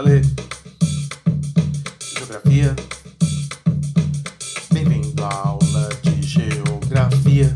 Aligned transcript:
Ler 0.00 0.22
Geografia. 2.00 2.76
Bem-vindo 4.72 5.24
à 5.24 5.48
aula 5.48 5.88
de 6.02 6.22
Geografia. 6.22 7.46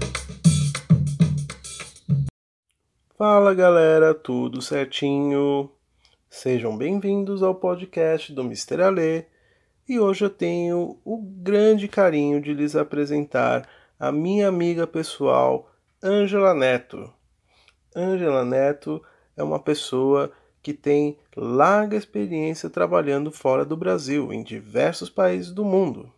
Fala 3.16 3.54
galera, 3.54 4.12
tudo 4.12 4.60
certinho? 4.60 5.70
Sejam 6.28 6.76
bem-vindos 6.76 7.44
ao 7.44 7.54
podcast 7.54 8.32
do 8.32 8.42
Mr. 8.42 8.82
Alê 8.82 9.26
e 9.88 10.00
hoje 10.00 10.24
eu 10.24 10.30
tenho 10.30 10.98
o 11.04 11.18
grande 11.18 11.86
carinho 11.86 12.40
de 12.40 12.52
lhes 12.52 12.74
apresentar 12.74 13.68
a 14.00 14.10
minha 14.10 14.48
amiga 14.48 14.84
pessoal, 14.84 15.70
Ângela 16.02 16.54
Neto. 16.54 17.08
Ângela 17.94 18.44
Neto 18.44 19.00
é 19.36 19.44
uma 19.44 19.60
pessoa 19.60 20.32
que 20.62 20.72
tem 20.72 21.18
larga 21.36 21.96
experiência 21.96 22.70
trabalhando 22.70 23.32
fora 23.32 23.64
do 23.64 23.76
Brasil, 23.76 24.32
em 24.32 24.42
diversos 24.42 25.10
países 25.10 25.50
do 25.50 25.64
mundo. 25.64 26.12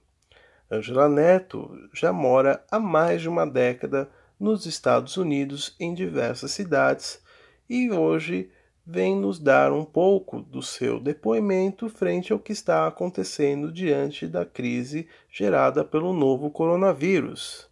Ângela 0.71 1.09
Neto 1.09 1.71
já 1.93 2.13
mora 2.13 2.65
há 2.71 2.79
mais 2.79 3.23
de 3.23 3.29
uma 3.29 3.47
década 3.47 4.11
nos 4.39 4.67
Estados 4.67 5.17
Unidos, 5.17 5.75
em 5.79 5.95
diversas 5.95 6.51
cidades, 6.51 7.23
e 7.69 7.91
hoje 7.91 8.51
vem 8.87 9.17
nos 9.17 9.39
dar 9.39 9.73
um 9.73 9.85
pouco 9.85 10.43
do 10.43 10.61
seu 10.61 11.01
depoimento 11.01 11.89
frente 11.89 12.33
ao 12.33 12.39
que 12.39 12.53
está 12.53 12.87
acontecendo 12.87 13.73
diante 13.73 14.27
da 14.27 14.45
crise 14.45 15.09
gerada 15.31 15.85
pelo 15.85 16.13
novo 16.13 16.51
coronavírus. 16.51 17.71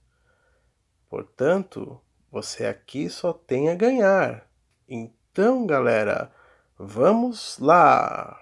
Portanto, 1.11 2.00
você 2.31 2.65
aqui 2.65 3.11
só 3.11 3.34
tem 3.34 3.69
a 3.69 3.75
ganhar. 3.75 4.48
Então, 4.89 5.67
galera, 5.67 6.33
vamos 6.84 7.58
lá! 7.61 8.36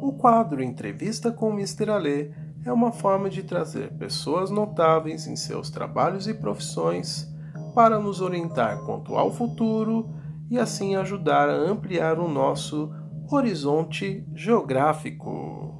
O 0.00 0.12
quadro 0.12 0.62
Entrevista 0.62 1.32
com 1.32 1.52
Mr. 1.52 1.90
Alê 1.90 2.30
é 2.64 2.72
uma 2.72 2.92
forma 2.92 3.28
de 3.28 3.42
trazer 3.42 3.92
pessoas 3.94 4.50
notáveis 4.50 5.26
em 5.26 5.34
seus 5.34 5.68
trabalhos 5.70 6.28
e 6.28 6.34
profissões 6.34 7.28
para 7.74 7.98
nos 7.98 8.20
orientar 8.20 8.78
quanto 8.84 9.16
ao 9.16 9.32
futuro 9.32 10.14
e 10.48 10.58
assim 10.58 10.94
ajudar 10.94 11.48
a 11.48 11.54
ampliar 11.54 12.18
o 12.18 12.28
nosso 12.28 12.92
horizonte 13.30 14.26
geográfico. 14.34 15.79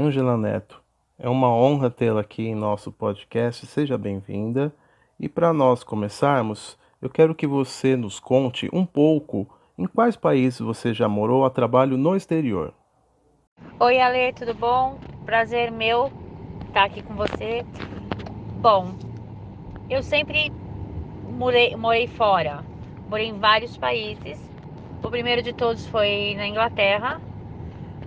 Angela 0.00 0.34
Neto, 0.34 0.82
é 1.18 1.28
uma 1.28 1.54
honra 1.54 1.90
tê-la 1.90 2.22
aqui 2.22 2.48
em 2.48 2.54
nosso 2.54 2.90
podcast. 2.90 3.66
Seja 3.66 3.98
bem-vinda. 3.98 4.72
E 5.18 5.28
para 5.28 5.52
nós 5.52 5.84
começarmos, 5.84 6.78
eu 7.02 7.10
quero 7.10 7.34
que 7.34 7.46
você 7.46 7.96
nos 7.96 8.18
conte 8.18 8.70
um 8.72 8.86
pouco 8.86 9.46
em 9.76 9.84
quais 9.86 10.16
países 10.16 10.60
você 10.60 10.94
já 10.94 11.06
morou 11.06 11.44
a 11.44 11.50
trabalho 11.50 11.98
no 11.98 12.16
exterior. 12.16 12.72
Oi, 13.78 14.00
Ale, 14.00 14.32
tudo 14.32 14.54
bom? 14.54 14.98
Prazer 15.26 15.70
meu 15.70 16.10
estar 16.66 16.84
aqui 16.84 17.02
com 17.02 17.14
você. 17.14 17.62
Bom, 18.62 18.94
eu 19.90 20.02
sempre 20.02 20.50
morei, 21.28 21.76
morei 21.76 22.06
fora, 22.06 22.64
morei 23.06 23.26
em 23.26 23.38
vários 23.38 23.76
países. 23.76 24.40
O 25.02 25.10
primeiro 25.10 25.42
de 25.42 25.52
todos 25.52 25.86
foi 25.88 26.34
na 26.38 26.46
Inglaterra, 26.46 27.20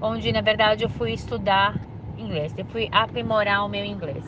onde 0.04 0.34
na 0.34 0.42
verdade 0.42 0.84
eu 0.84 0.90
fui 0.90 1.14
estudar 1.14 1.80
inglês, 2.18 2.54
eu 2.58 2.66
fui 2.66 2.90
aprimorar 2.92 3.66
o 3.66 3.70
meu 3.70 3.86
inglês, 3.86 4.24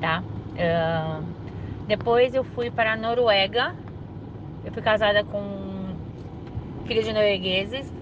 tá? 0.00 0.22
Uh, 0.54 1.44
depois 1.86 2.32
eu 2.32 2.44
fui 2.44 2.70
para 2.70 2.92
a 2.92 2.96
Noruega. 2.96 3.74
Eu 4.64 4.72
fui 4.72 4.80
casada 4.80 5.22
com 5.24 5.94
filho 6.86 7.02
de 7.02 7.12
noruegueses 7.12 7.92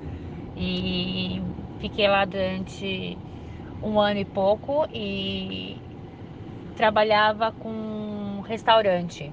e 0.57 1.43
fiquei 1.81 2.07
lá 2.07 2.25
durante 2.25 3.19
um 3.83 3.99
ano 3.99 4.21
e 4.21 4.25
pouco 4.25 4.87
e 4.93 5.77
trabalhava 6.77 7.51
com 7.51 8.43
restaurante. 8.47 9.33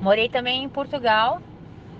Morei 0.00 0.28
também 0.28 0.62
em 0.62 0.68
Portugal, 0.68 1.42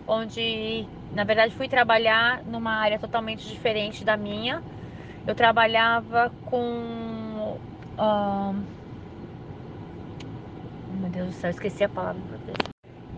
onde 0.07 0.87
na 1.11 1.25
verdade 1.25 1.55
fui 1.55 1.69
trabalhar 1.69 2.45
numa 2.45 2.73
área 2.73 2.99
totalmente 2.99 3.49
diferente 3.49 4.05
da 4.05 4.17
minha. 4.17 4.65
Eu 5.27 5.35
trabalhava 5.35 6.33
com 6.45 7.61
meu 10.89 11.11
Deus 11.11 11.29
do 11.29 11.33
céu, 11.33 11.51
esqueci 11.51 11.85
a 11.85 11.89
palavra 11.89 12.41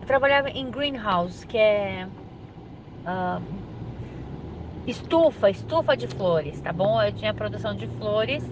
Eu 0.00 0.06
trabalhava 0.06 0.50
em 0.50 0.70
greenhouse, 0.70 1.46
que 1.46 1.58
é 1.58 2.06
uh, 3.06 3.62
estufa, 4.86 5.50
estufa 5.50 5.96
de 5.96 6.06
flores, 6.08 6.60
tá 6.60 6.72
bom? 6.72 7.00
Eu 7.02 7.12
tinha 7.12 7.34
produção 7.34 7.74
de 7.74 7.86
flores, 7.88 8.44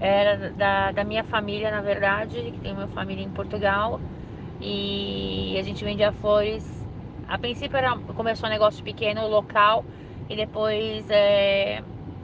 era 0.00 0.52
da, 0.54 0.92
da 0.92 1.04
minha 1.04 1.24
família, 1.24 1.70
na 1.70 1.82
verdade, 1.82 2.52
que 2.52 2.60
tem 2.60 2.72
uma 2.72 2.88
família 2.88 3.22
em 3.24 3.32
Portugal, 3.32 4.02
e 4.60 5.56
a 5.58 5.62
gente 5.62 5.84
vendia 5.84 6.12
flores. 6.12 6.77
A 7.28 7.36
princípio 7.36 7.76
era, 7.76 7.94
começou 8.16 8.48
um 8.48 8.52
negócio 8.52 8.82
pequeno, 8.82 9.28
local, 9.28 9.84
e 10.30 10.34
depois 10.34 11.04
é, 11.10 11.82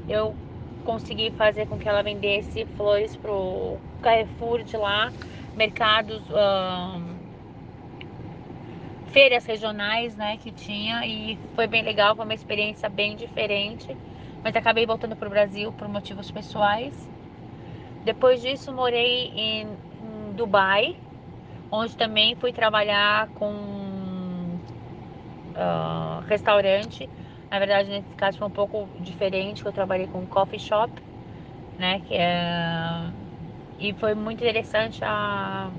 eu 0.09 0.35
consegui 0.83 1.31
fazer 1.33 1.67
com 1.67 1.79
que 1.79 1.87
ela 1.87 2.03
vendesse 2.03 2.65
flores 2.77 3.15
pro 3.17 3.77
Carrefour 4.03 4.63
de 4.63 4.77
lá 4.77 5.13
mercados, 5.55 6.23
feiras 9.09 9.45
regionais, 9.47 10.17
né, 10.17 10.39
que 10.39 10.51
tinha 10.51 11.07
e 11.07 11.39
foi 11.55 11.67
bem 11.67 11.83
legal, 11.83 12.17
foi 12.17 12.25
uma 12.25 12.35
experiência 12.35 12.89
bem 12.89 13.15
diferente. 13.15 13.97
Mas 14.43 14.57
acabei 14.57 14.85
voltando 14.85 15.17
para 15.17 15.29
o 15.29 15.31
Brasil 15.31 15.73
por 15.73 15.87
motivos 15.89 16.31
pessoais. 16.31 16.93
Depois 18.05 18.43
disso, 18.43 18.73
morei 18.73 19.33
em, 19.35 19.67
em 20.03 20.33
Dubai, 20.35 20.97
onde 21.71 21.97
também 21.97 22.35
fui 22.35 22.53
trabalhar 22.53 23.29
com 23.29 23.84
uh, 25.57 26.21
restaurante. 26.27 27.11
Na 27.51 27.59
verdade, 27.59 27.89
nesse 27.91 28.15
caso 28.17 28.39
foi 28.39 28.49
um 28.49 28.53
pouco 28.53 28.91
diferente, 29.01 29.63
que 29.63 29.69
eu 29.69 29.73
trabalhei 29.73 30.09
com 30.09 30.27
coffee 30.27 30.59
shop, 30.61 31.03
né, 31.79 32.01
que 32.03 32.15
é 32.15 33.13
e 33.79 33.95
foi 33.95 34.15
muito 34.15 34.43
interessante 34.43 35.05
a, 35.05 35.73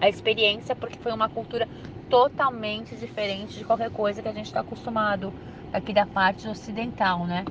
a 0.00 0.08
experiência, 0.08 0.76
porque 0.76 0.98
foi 1.00 1.12
uma 1.12 1.28
cultura 1.28 1.68
totalmente 2.08 2.96
diferente 2.96 3.58
de 3.58 3.64
qualquer 3.64 3.90
coisa 3.90 4.22
que 4.22 4.28
a 4.28 4.32
gente 4.32 4.46
está 4.46 4.60
acostumado 4.60 5.34
aqui 5.72 5.92
da 5.92 6.06
parte 6.06 6.46
ocidental, 6.48 7.26
né? 7.26 7.48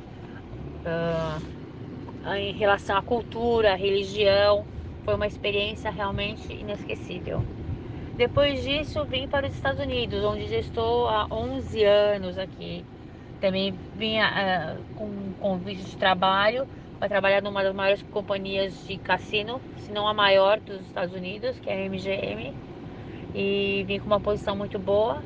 Uh, 0.86 1.44
em 2.36 2.54
relação 2.54 2.98
à 2.98 3.04
cultura, 3.04 3.74
à 3.74 3.76
religião, 3.76 4.68
foi 5.04 5.16
uma 5.16 5.28
experiência 5.28 5.92
realmente 5.92 6.54
inesquecível. 6.54 7.48
Depois 8.18 8.64
disso, 8.64 9.04
vim 9.06 9.28
para 9.28 9.48
os 9.48 9.54
Estados 9.54 9.80
Unidos, 9.80 10.24
onde 10.24 10.48
já 10.48 10.58
estou 10.58 11.08
há 11.08 11.28
11 11.30 11.84
anos 11.84 12.38
aqui. 12.38 12.84
Também 13.42 13.74
vinha 13.96 14.78
uh, 14.80 14.96
com 14.96 15.34
convite 15.40 15.84
de 15.84 15.98
trabalho 15.98 16.68
vai 17.00 17.10
trabalhar 17.10 17.42
numa 17.42 17.64
das 17.64 17.74
maiores 17.74 18.02
companhias 18.12 18.88
de 18.88 18.98
cassino, 18.98 19.62
se 19.78 19.92
não 19.92 20.08
a 20.08 20.14
maior 20.14 20.60
dos 20.60 20.82
Estados 20.82 21.14
Unidos, 21.14 21.60
que 21.60 21.70
é 21.70 21.86
a 21.86 21.90
MGM. 21.90 22.54
E 23.34 23.84
vim 23.86 24.00
com 24.00 24.08
uma 24.08 24.20
posição 24.20 24.56
muito 24.56 24.80
boa. 24.80 25.22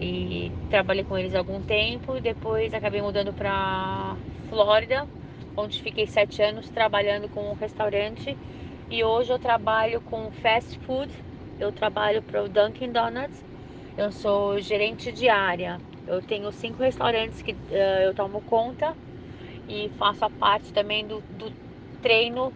E 0.00 0.50
trabalhei 0.68 1.04
com 1.04 1.16
eles 1.16 1.34
há 1.34 1.38
algum 1.38 1.62
tempo. 1.62 2.20
Depois 2.20 2.74
acabei 2.74 3.00
mudando 3.00 3.32
para 3.32 4.16
Flórida, 4.48 5.06
onde 5.56 5.80
fiquei 5.80 6.06
sete 6.06 6.42
anos 6.42 6.68
trabalhando 6.68 7.28
com 7.28 7.50
um 7.50 7.54
restaurante. 7.54 8.36
E 8.90 9.04
hoje 9.04 9.32
eu 9.32 9.38
trabalho 9.38 10.00
com 10.00 10.30
fast 10.32 10.78
food. 10.80 11.10
Eu 11.58 11.72
trabalho 11.72 12.22
para 12.22 12.42
o 12.42 12.48
Dunkin' 12.48 12.92
Donuts. 12.92 13.44
Eu 13.96 14.10
sou 14.10 14.58
gerente 14.58 15.12
de 15.12 15.28
área. 15.28 15.80
Eu 16.06 16.20
tenho 16.20 16.50
cinco 16.52 16.82
restaurantes 16.82 17.40
que 17.42 17.52
uh, 17.52 17.74
eu 18.04 18.14
tomo 18.14 18.40
conta 18.42 18.94
e 19.68 19.88
faço 19.98 20.24
a 20.24 20.30
parte 20.30 20.72
também 20.72 21.06
do, 21.06 21.20
do 21.38 21.50
treino 22.02 22.52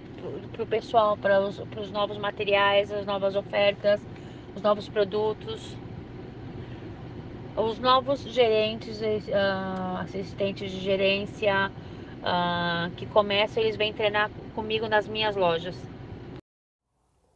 para 0.52 0.62
o 0.62 0.66
pessoal, 0.66 1.16
para 1.16 1.40
os, 1.40 1.58
os 1.58 1.90
novos 1.90 2.18
materiais, 2.18 2.92
as 2.92 3.06
novas 3.06 3.34
ofertas, 3.36 4.00
os 4.54 4.62
novos 4.62 4.88
produtos. 4.88 5.76
Os 7.56 7.78
novos 7.80 8.20
gerentes, 8.20 9.00
uh, 9.00 9.98
assistentes 10.00 10.70
de 10.70 10.78
gerência 10.78 11.72
uh, 12.18 12.90
que 12.94 13.06
começam, 13.06 13.62
eles 13.62 13.74
vêm 13.74 13.92
treinar 13.92 14.30
comigo 14.54 14.86
nas 14.86 15.08
minhas 15.08 15.34
lojas. 15.34 15.76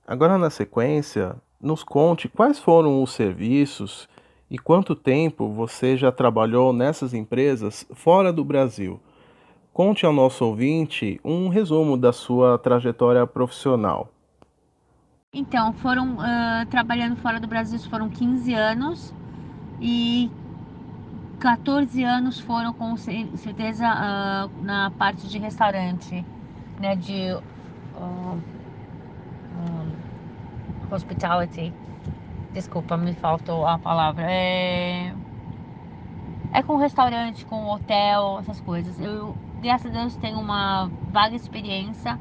Agora, 0.07 0.39
na 0.39 0.51
sequência, 0.51 1.35
nos 1.63 1.85
conte 1.85 2.29
quais 2.29 2.59
foram 2.59 3.03
os 3.03 3.13
serviços 3.13 4.09
E 4.51 4.59
quanto 4.59 4.95
tempo 4.95 5.49
você 5.49 5.97
já 5.97 6.13
trabalhou 6.13 6.75
nessas 6.75 7.15
empresas 7.15 7.87
fora 7.95 8.31
do 8.31 8.45
Brasil? 8.45 9.01
Conte 9.73 10.05
ao 10.05 10.13
nosso 10.13 10.45
ouvinte 10.45 11.19
um 11.25 11.49
resumo 11.49 11.97
da 11.97 12.13
sua 12.13 12.59
trajetória 12.59 13.27
profissional. 13.27 14.11
Então, 15.33 15.73
foram 15.73 16.17
uh, 16.17 16.67
trabalhando 16.69 17.17
fora 17.17 17.41
do 17.41 17.47
Brasil 17.47 17.79
foram 17.89 18.11
15 18.11 18.53
anos 18.53 19.15
e 19.81 20.31
14 21.41 22.05
anos 22.05 22.39
foram 22.39 22.75
com 22.75 22.95
certeza 22.99 23.87
uh, 23.87 24.63
na 24.63 24.91
parte 24.91 25.27
de 25.27 25.39
restaurante, 25.39 26.23
né, 26.79 26.95
de 26.95 27.33
uh, 27.97 28.39
hospitality. 30.95 31.73
Desculpa, 32.53 32.97
me 32.97 33.15
faltou 33.15 33.67
a 33.67 33.79
palavra. 33.79 34.25
É, 34.31 35.13
é 36.53 36.63
com 36.63 36.77
restaurante, 36.77 37.47
com 37.47 37.67
hotel, 37.69 38.39
essas 38.41 38.61
coisas. 38.61 39.01
Eu, 39.01 39.35
graças 39.63 39.95
a 39.95 40.01
Deus, 40.01 40.17
tenho 40.17 40.39
uma 40.39 40.91
vaga 41.11 41.35
experiência 41.35 42.19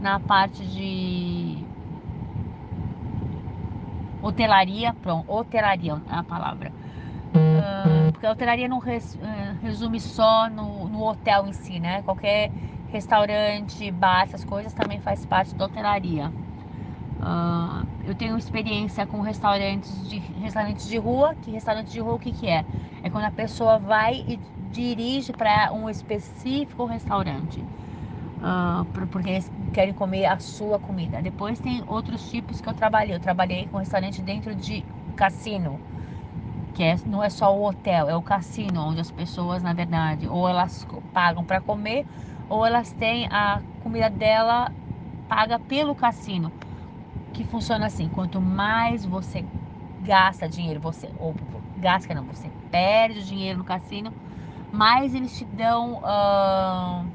na 0.00 0.20
parte 0.20 0.64
de 0.66 1.64
hotelaria, 4.22 4.94
pronto, 5.02 5.30
hotelaria 5.30 6.00
é 6.10 6.14
a 6.14 6.22
palavra. 6.22 6.72
Uh, 7.34 8.12
porque 8.12 8.26
a 8.26 8.32
hotelaria 8.32 8.68
não 8.68 8.78
res, 8.78 9.14
uh, 9.14 9.62
resume 9.62 10.00
só 10.00 10.48
no, 10.48 10.88
no, 10.88 11.02
hotel 11.02 11.46
em 11.46 11.52
si, 11.52 11.80
né? 11.80 12.02
Qualquer 12.02 12.52
restaurante, 12.90 13.90
bar, 13.90 14.24
essas 14.24 14.44
coisas 14.44 14.72
também 14.74 15.00
faz 15.00 15.24
parte 15.24 15.54
da 15.54 15.64
hotelaria. 15.64 16.28
Uh, 17.20 17.61
eu 18.04 18.14
tenho 18.14 18.36
experiência 18.36 19.06
com 19.06 19.20
restaurantes 19.20 20.08
de, 20.08 20.18
restaurantes 20.18 20.86
de 20.88 20.98
rua, 20.98 21.34
que 21.40 21.50
restaurante 21.50 21.90
de 21.90 22.00
rua 22.00 22.14
o 22.14 22.18
que, 22.18 22.32
que 22.32 22.48
é? 22.48 22.64
É 23.02 23.10
quando 23.10 23.24
a 23.24 23.30
pessoa 23.30 23.78
vai 23.78 24.24
e 24.28 24.40
dirige 24.72 25.32
para 25.32 25.72
um 25.72 25.88
específico 25.88 26.84
restaurante. 26.86 27.60
Uh, 27.60 28.84
porque 29.08 29.30
eles 29.30 29.50
querem 29.72 29.94
comer 29.94 30.26
a 30.26 30.38
sua 30.38 30.78
comida. 30.78 31.22
Depois 31.22 31.60
tem 31.60 31.82
outros 31.86 32.28
tipos 32.28 32.60
que 32.60 32.68
eu 32.68 32.74
trabalhei. 32.74 33.14
Eu 33.14 33.20
trabalhei 33.20 33.66
com 33.68 33.78
restaurante 33.78 34.20
dentro 34.20 34.54
de 34.54 34.84
cassino, 35.14 35.80
que 36.74 36.82
é, 36.82 36.96
não 37.06 37.22
é 37.22 37.30
só 37.30 37.56
o 37.56 37.64
hotel, 37.64 38.08
é 38.08 38.16
o 38.16 38.22
cassino, 38.22 38.80
onde 38.88 39.00
as 39.00 39.10
pessoas, 39.10 39.62
na 39.62 39.72
verdade, 39.72 40.26
ou 40.26 40.48
elas 40.48 40.86
pagam 41.12 41.44
para 41.44 41.60
comer, 41.60 42.04
ou 42.48 42.66
elas 42.66 42.92
têm 42.92 43.26
a 43.30 43.62
comida 43.80 44.10
dela 44.10 44.72
paga 45.28 45.58
pelo 45.58 45.94
cassino. 45.94 46.52
Que 47.32 47.44
funciona 47.44 47.86
assim: 47.86 48.08
quanto 48.08 48.40
mais 48.40 49.04
você 49.04 49.44
gasta 50.00 50.48
dinheiro, 50.48 50.80
você 50.80 51.10
ou 51.18 51.34
gasta 51.76 52.12
não, 52.14 52.24
você 52.24 52.50
perde 52.70 53.24
dinheiro 53.24 53.58
no 53.58 53.64
cassino, 53.64 54.12
mais 54.72 55.14
eles 55.14 55.36
te 55.36 55.44
dão 55.44 55.94
uh, 55.98 57.06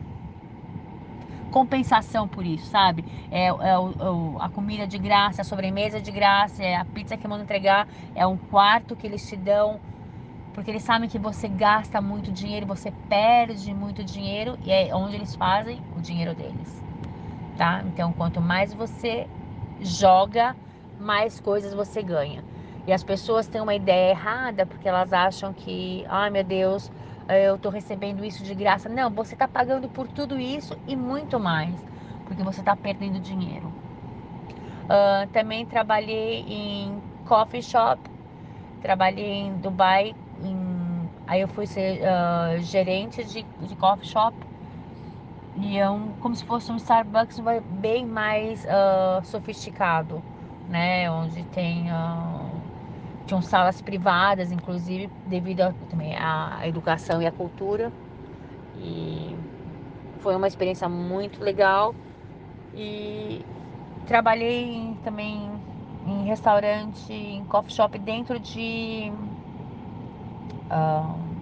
compensação 1.52 2.28
por 2.28 2.46
isso, 2.46 2.70
sabe? 2.70 3.04
É, 3.32 3.48
é, 3.48 3.52
o, 3.78 4.38
é 4.40 4.46
a 4.46 4.50
comida 4.50 4.88
de 4.88 4.98
graça, 4.98 5.42
a 5.42 5.46
sobremesa 5.46 6.00
de 6.02 6.12
graça, 6.12 6.64
é 6.64 6.76
a 6.76 6.86
pizza 6.86 7.18
que 7.18 7.28
mandam 7.28 7.44
entregar, 7.44 7.88
é 8.16 8.26
um 8.26 8.38
quarto 8.38 8.96
que 8.96 9.06
eles 9.06 9.28
te 9.28 9.36
dão, 9.36 9.80
porque 10.54 10.72
eles 10.72 10.84
sabem 10.84 11.10
que 11.10 11.20
você 11.20 11.48
gasta 11.48 12.02
muito 12.02 12.32
dinheiro, 12.32 12.66
você 12.66 12.92
perde 13.10 13.74
muito 13.74 14.04
dinheiro 14.04 14.58
e 14.64 14.72
é 14.72 14.96
onde 14.96 15.16
eles 15.16 15.36
fazem 15.36 15.82
o 15.96 16.02
dinheiro 16.02 16.34
deles, 16.34 16.84
tá? 17.58 17.84
Então, 17.88 18.14
quanto 18.14 18.42
mais 18.42 18.74
você 18.74 19.28
joga, 19.82 20.56
mais 21.00 21.40
coisas 21.40 21.74
você 21.74 22.02
ganha. 22.02 22.44
E 22.86 22.94
as 22.94 23.04
pessoas 23.04 23.48
têm 23.48 23.62
uma 23.62 23.76
ideia 23.76 24.12
errada 24.12 24.66
porque 24.66 24.88
elas 24.88 25.12
acham 25.12 25.54
que, 25.54 26.06
ai 26.08 26.30
meu 26.30 26.44
Deus, 26.44 26.90
eu 27.28 27.56
estou 27.56 27.72
recebendo 27.72 28.24
isso 28.24 28.44
de 28.44 28.56
graça. 28.56 28.88
Não, 28.88 29.10
você 29.10 29.36
está 29.36 29.48
pagando 29.48 29.90
por 29.90 30.08
tudo 30.08 30.40
isso 30.40 30.78
e 30.88 30.96
muito 30.96 31.40
mais, 31.40 31.76
porque 32.26 32.42
você 32.44 32.62
está 32.62 32.76
perdendo 32.76 33.20
dinheiro. 33.20 33.68
Uh, 34.88 35.28
também 35.34 35.66
trabalhei 35.66 36.46
em 36.48 37.02
coffee 37.26 37.62
shop, 37.62 38.00
trabalhei 38.82 39.26
em 39.26 39.58
Dubai, 39.58 40.16
em, 40.42 41.10
aí 41.28 41.42
eu 41.42 41.48
fui 41.50 41.68
ser 41.68 42.00
uh, 42.00 42.58
gerente 42.62 43.22
de, 43.26 43.44
de 43.44 43.76
coffee 43.76 44.08
shop 44.08 44.47
e 45.62 45.78
é 45.78 45.90
um, 45.90 46.14
como 46.20 46.36
se 46.36 46.46
fosse 46.46 46.72
um 46.72 46.76
Starbucks 46.78 47.38
bem 47.82 48.06
mais 48.06 48.64
uh, 48.66 49.24
sofisticado, 49.26 50.24
né? 50.70 51.10
Onde 51.12 51.44
tem 51.46 51.92
uh, 51.92 52.62
tinham 53.26 53.42
salas 53.42 53.82
privadas, 53.82 54.52
inclusive, 54.52 55.08
devido 55.26 55.62
a, 55.62 55.74
também 55.90 56.16
à 56.16 56.68
educação 56.68 57.22
e 57.22 57.26
à 57.28 57.32
cultura. 57.32 57.92
E 58.76 59.36
foi 60.20 60.36
uma 60.36 60.48
experiência 60.48 60.88
muito 60.90 61.44
legal. 61.44 61.94
E 62.74 63.46
trabalhei 64.06 64.96
também 65.04 65.52
em 66.06 66.26
restaurante, 66.26 67.12
em 67.14 67.46
coffee 67.46 67.74
shop 67.74 67.98
dentro 68.00 68.40
de. 68.40 69.12
Uh, 70.72 71.38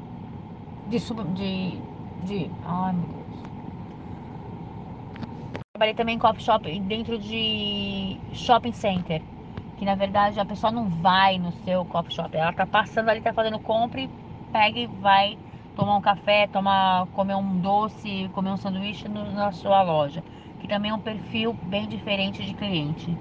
de, 0.90 1.00
de, 1.34 1.82
de. 2.26 2.52
Ai 2.64 2.94
meu 2.94 3.08
Deus. 3.08 3.25
Trabalhei 5.76 5.94
também 5.94 6.16
em 6.16 6.20
coffee 6.20 6.42
shop 6.42 6.80
dentro 6.88 7.20
de 7.20 8.18
shopping 8.32 8.72
center 8.72 9.22
que 9.78 9.84
na 9.84 9.94
verdade 9.94 10.40
a 10.40 10.46
pessoa 10.46 10.72
não 10.72 10.88
vai 10.88 11.38
no 11.38 11.52
seu 11.66 11.84
coffee 11.84 12.14
shop, 12.16 12.34
ela 12.34 12.54
tá 12.54 12.66
passando 12.66 13.10
ali, 13.10 13.20
tá 13.20 13.34
fazendo 13.34 13.60
compra 13.60 14.08
pega 14.54 14.80
e 14.80 14.88
vai 14.88 15.38
tomar 15.76 15.98
um 15.98 16.02
café, 16.02 16.48
tomar, 16.48 17.08
comer 17.08 17.36
um 17.36 17.60
doce, 17.60 18.30
comer 18.34 18.52
um 18.52 18.58
sanduíche 18.58 19.10
no, 19.10 19.30
na 19.34 19.52
sua 19.52 19.82
loja, 19.82 20.24
que 20.62 20.68
também 20.70 20.92
é 20.92 20.94
um 20.94 21.00
perfil 21.00 21.54
bem 21.64 21.90
diferente 21.90 22.46
de 22.46 22.54
cliente. 22.54 23.14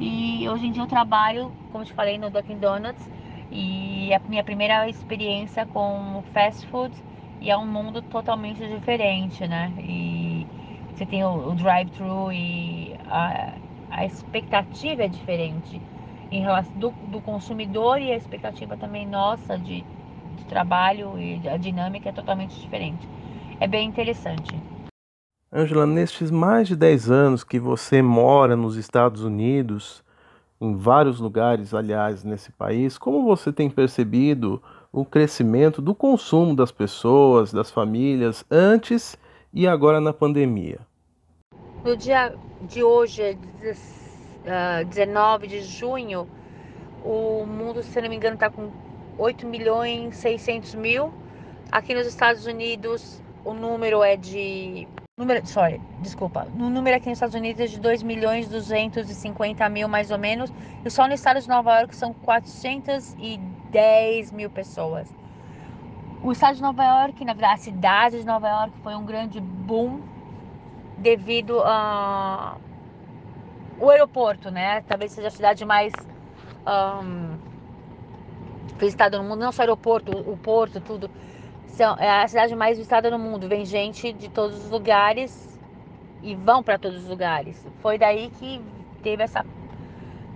E 0.00 0.48
hoje 0.48 0.68
em 0.68 0.72
dia 0.72 0.82
eu 0.82 0.86
trabalho, 0.86 1.52
como 1.70 1.84
te 1.84 1.92
falei, 1.92 2.16
no 2.16 2.30
Dunkin' 2.30 2.58
Donuts 2.58 3.06
e 3.50 4.14
a 4.14 4.20
minha 4.30 4.42
primeira 4.42 4.88
experiência 4.88 5.66
com 5.66 6.24
fast 6.32 6.66
food 6.68 6.94
e 7.38 7.50
é 7.50 7.56
um 7.58 7.66
mundo 7.66 8.00
totalmente 8.00 8.66
diferente, 8.66 9.46
né? 9.46 9.70
E 9.78 10.31
você 10.94 11.06
tem 11.06 11.24
o, 11.24 11.48
o 11.50 11.54
drive-thru 11.54 12.32
e 12.32 12.94
a, 13.08 13.54
a 13.90 14.04
expectativa 14.06 15.02
é 15.02 15.08
diferente 15.08 15.80
em 16.30 16.40
relação 16.40 16.72
do, 16.74 16.90
do 17.08 17.20
consumidor 17.20 18.00
e 18.00 18.10
a 18.10 18.16
expectativa 18.16 18.76
também 18.76 19.06
nossa 19.06 19.58
de, 19.58 19.84
de 20.36 20.44
trabalho 20.46 21.18
e 21.18 21.46
a 21.48 21.56
dinâmica 21.56 22.08
é 22.08 22.12
totalmente 22.12 22.58
diferente. 22.58 23.06
É 23.60 23.66
bem 23.66 23.86
interessante. 23.86 24.50
Angela, 25.52 25.86
nestes 25.86 26.30
mais 26.30 26.66
de 26.66 26.74
10 26.74 27.10
anos 27.10 27.44
que 27.44 27.60
você 27.60 28.00
mora 28.00 28.56
nos 28.56 28.76
Estados 28.76 29.22
Unidos, 29.22 30.02
em 30.58 30.74
vários 30.74 31.20
lugares, 31.20 31.74
aliás, 31.74 32.24
nesse 32.24 32.50
país, 32.52 32.96
como 32.96 33.22
você 33.24 33.52
tem 33.52 33.68
percebido 33.68 34.62
o 34.90 35.04
crescimento 35.04 35.82
do 35.82 35.94
consumo 35.94 36.56
das 36.56 36.72
pessoas, 36.72 37.52
das 37.52 37.70
famílias, 37.70 38.44
antes 38.50 39.18
e 39.52 39.68
agora 39.68 40.00
na 40.00 40.12
pandemia? 40.12 40.80
No 41.84 41.96
dia 41.96 42.32
de 42.60 42.84
hoje, 42.84 43.36
19 43.64 44.46
ah, 44.46 44.84
de 45.48 45.60
junho, 45.62 46.28
o 47.04 47.44
mundo, 47.44 47.82
se 47.82 48.00
não 48.00 48.08
me 48.08 48.14
engano, 48.14 48.34
está 48.34 48.48
com 48.48 48.70
8 49.18 49.44
milhões 49.48 50.16
600 50.16 50.76
mil. 50.76 51.12
Aqui 51.72 51.92
nos 51.92 52.06
Estados 52.06 52.46
Unidos, 52.46 53.20
o 53.44 53.52
número 53.52 54.04
é 54.04 54.16
de. 54.16 54.86
Número, 55.18 55.44
sorry, 55.44 55.80
desculpa. 56.02 56.46
O 56.54 56.70
número 56.70 56.96
aqui 56.96 57.08
nos 57.08 57.16
Estados 57.16 57.34
Unidos 57.34 57.60
é 57.60 57.66
de 57.66 57.80
2 57.80 58.04
milhões 58.04 58.48
250 58.48 59.68
mil, 59.68 59.88
mais 59.88 60.12
ou 60.12 60.18
menos. 60.18 60.52
E 60.84 60.90
só 60.90 61.08
no 61.08 61.14
estado 61.14 61.40
de 61.40 61.48
Nova 61.48 61.80
York 61.80 61.96
são 61.96 62.14
410 62.14 64.30
mil 64.30 64.50
pessoas. 64.50 65.12
O 66.22 66.30
estado 66.30 66.54
de 66.54 66.62
Nova 66.62 66.84
York, 66.84 67.24
na 67.24 67.32
verdade, 67.32 67.54
a 67.54 67.64
cidade 67.64 68.20
de 68.20 68.24
Nova 68.24 68.48
York 68.48 68.72
foi 68.84 68.94
um 68.94 69.04
grande 69.04 69.40
boom 69.40 70.11
devido 71.02 71.60
a 71.64 72.56
o 73.78 73.90
aeroporto, 73.90 74.50
né? 74.50 74.80
Talvez 74.82 75.12
seja 75.12 75.28
a 75.28 75.30
cidade 75.30 75.64
mais 75.64 75.92
um, 77.04 77.36
visitada 78.78 79.18
no 79.18 79.24
mundo, 79.24 79.40
não 79.40 79.50
só 79.50 79.62
o 79.62 79.64
aeroporto, 79.64 80.16
o 80.16 80.36
porto, 80.36 80.80
tudo. 80.80 81.10
São, 81.66 81.96
é 81.96 82.22
a 82.22 82.28
cidade 82.28 82.54
mais 82.54 82.78
visitada 82.78 83.10
no 83.10 83.18
mundo. 83.18 83.48
Vem 83.48 83.64
gente 83.64 84.12
de 84.12 84.28
todos 84.28 84.64
os 84.64 84.70
lugares 84.70 85.60
e 86.22 86.34
vão 86.34 86.62
para 86.62 86.78
todos 86.78 87.02
os 87.02 87.08
lugares. 87.08 87.66
Foi 87.80 87.98
daí 87.98 88.30
que 88.30 88.62
teve 89.02 89.24
essa 89.24 89.44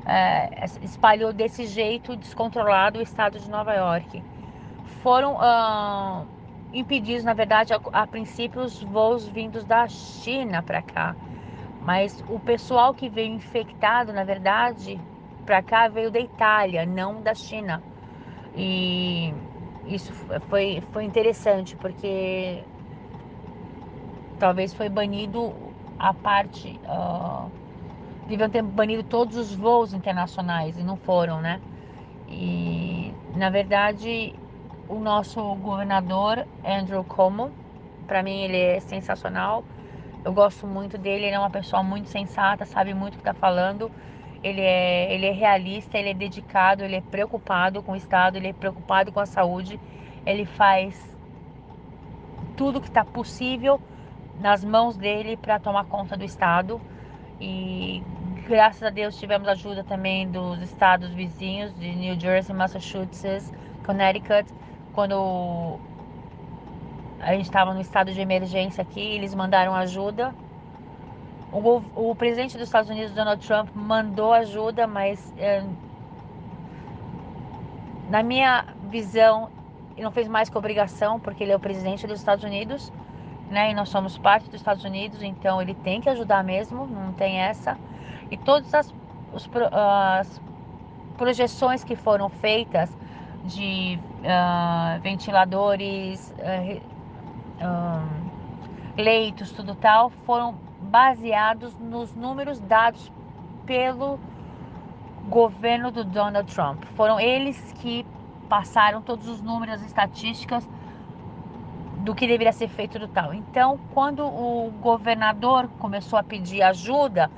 é, 0.05 0.65
espalhou 0.83 1.33
desse 1.33 1.67
jeito 1.67 2.17
descontrolado 2.17 2.99
o 2.99 3.03
estado 3.03 3.39
de 3.39 3.49
Nova 3.51 3.75
York. 3.75 4.23
Foram 5.03 5.37
impedidos, 6.73 7.25
na 7.25 7.35
verdade, 7.35 7.73
a, 7.73 7.81
a 7.93 8.07
princípio, 8.07 8.63
os 8.63 8.81
voos 8.83 9.27
vindos 9.29 9.65
da 9.65 9.87
China 9.89 10.63
para 10.63 10.83
cá. 10.83 11.17
Mas 11.81 12.23
o 12.27 12.41
pessoal 12.41 12.95
que 12.95 13.09
veio 13.09 13.33
infectado, 13.35 14.13
na 14.13 14.25
verdade, 14.25 15.01
para 15.45 15.63
cá 15.63 15.89
veio 15.89 16.11
da 16.11 16.21
Itália, 16.21 16.87
não 16.87 17.23
da 17.23 17.35
China. 17.35 17.85
E 18.55 19.33
isso 19.85 20.13
foi, 20.49 20.81
foi 20.93 21.05
interessante, 21.05 21.77
porque 21.77 22.65
talvez 24.39 24.75
foi 24.75 24.89
banido 24.89 25.75
a 25.99 26.15
parte. 26.15 26.81
Uh, 26.85 27.51
deviam 28.27 28.51
ter 28.51 28.63
banido 28.63 29.05
todos 29.05 29.37
os 29.37 29.55
voos 29.55 29.93
internacionais 29.93 30.79
e 30.79 30.85
não 30.85 30.97
foram, 30.97 31.41
né? 31.41 31.61
E 32.29 33.13
na 33.35 33.51
verdade 33.51 34.35
o 34.89 34.99
nosso 34.99 35.55
governador 35.57 36.47
Andrew 36.65 37.03
Cuomo, 37.05 37.51
para 38.07 38.23
mim 38.23 38.43
ele 38.43 38.59
é 38.59 38.81
sensacional. 38.81 39.65
Eu 40.25 40.33
gosto 40.33 40.67
muito 40.67 40.99
dele, 40.99 41.27
ele 41.27 41.35
é 41.35 41.39
uma 41.39 41.51
pessoa 41.51 41.83
muito 41.83 42.09
sensata, 42.09 42.65
sabe 42.65 42.95
muito 42.95 43.15
o 43.15 43.17
que 43.17 43.23
está 43.23 43.35
falando. 43.35 43.91
Ele 44.43 44.61
é, 44.61 45.13
ele 45.13 45.27
é 45.27 45.33
realista, 45.33 45.99
ele 45.99 46.11
é 46.11 46.15
dedicado, 46.15 46.85
ele 46.85 46.97
é 46.97 47.01
preocupado 47.01 47.83
com 47.83 47.93
o 47.93 47.97
Estado, 47.97 48.37
ele 48.37 48.49
é 48.49 48.53
preocupado 48.53 49.13
com 49.13 49.21
a 49.21 49.27
saúde. 49.27 49.81
Ele 50.25 50.45
faz 50.45 51.17
tudo 52.57 52.81
que 52.81 52.89
está 52.89 53.05
possível 53.05 53.81
nas 54.41 54.65
mãos 54.65 54.97
dele 54.97 55.37
para 55.37 55.59
tomar 55.59 55.85
conta 55.85 56.17
do 56.17 56.25
Estado. 56.25 56.81
E 57.41 58.03
graças 58.47 58.83
a 58.83 58.91
Deus 58.91 59.19
tivemos 59.19 59.49
ajuda 59.49 59.85
também 59.85 60.31
dos 60.31 60.61
estados 60.63 61.11
vizinhos 61.11 61.75
de 61.79 61.95
New 61.95 62.19
Jersey, 62.19 62.55
Massachusetts, 62.55 63.53
Connecticut, 63.85 64.47
quando 64.97 65.79
a 67.21 67.35
gente 67.35 67.45
estava 67.45 67.75
no 67.75 67.81
estado 67.83 68.13
de 68.13 68.21
emergência 68.21 68.81
aqui, 68.81 69.01
eles 69.01 69.35
mandaram 69.35 69.75
ajuda. 69.75 70.35
O, 71.53 71.83
o, 71.95 72.15
presidente 72.15 72.57
dos 72.57 72.67
Estados 72.67 72.89
Unidos, 72.89 73.13
Donald 73.13 73.47
Trump, 73.47 73.69
mandou 73.75 74.33
ajuda, 74.33 74.87
mas 74.87 75.35
é, 75.37 75.63
na 78.09 78.23
minha 78.23 78.65
visão, 78.91 79.51
ele 79.95 80.03
não 80.03 80.11
fez 80.11 80.27
mais 80.29 80.49
que 80.49 80.57
obrigação, 80.57 81.21
porque 81.21 81.45
ele 81.45 81.53
é 81.53 81.57
o 81.57 81.61
presidente 81.61 82.07
dos 82.07 82.19
Estados 82.19 82.43
Unidos, 82.43 82.91
né? 83.51 83.73
E 83.73 83.75
nós 83.75 83.91
somos 83.91 84.17
parte 84.17 84.47
dos 84.47 84.55
Estados 84.55 84.83
Unidos, 84.83 85.23
então 85.23 85.61
ele 85.61 85.75
tem 85.75 86.01
que 86.01 86.09
ajudar 86.09 86.43
mesmo, 86.43 86.87
não 86.87 87.13
tem 87.13 87.39
essa. 87.39 87.77
E 88.31 88.37
todas 88.39 88.73
as, 88.73 88.95
os, 89.33 89.49
as 89.73 90.41
projeções 91.19 91.85
que 91.85 91.95
foram 91.95 92.31
feitas 92.31 92.91
de 93.47 93.99
uh, 94.21 95.01
ventiladores, 95.01 96.35
uh, 96.39 96.83
leitos, 98.97 99.53
tudo 99.53 99.75
tal, 99.75 100.11
foram 100.25 100.55
baseados 100.81 101.75
nos 101.79 102.15
números 102.15 102.61
dados 102.61 103.11
pelo 103.65 104.19
governo 105.29 105.91
do 105.91 106.05
Donald 106.05 106.53
Trump. 106.53 106.85
Foram 106.95 107.19
eles 107.19 107.73
que 107.81 108.07
passaram 108.49 109.03
todos 109.03 109.29
os 109.29 109.43
números, 109.43 109.77
as 109.77 109.87
estatísticas 109.87 110.69
do 111.99 112.15
que 112.15 112.27
deveria 112.27 112.53
ser 112.53 112.69
feito 112.69 112.99
do 112.99 113.09
tal. 113.09 113.35
Então, 113.35 113.79
quando 113.93 114.25
o 114.25 114.71
governador 114.81 115.69
começou 115.79 116.19
a 116.19 116.23
pedir 116.23 116.63
ajuda, 116.63 117.31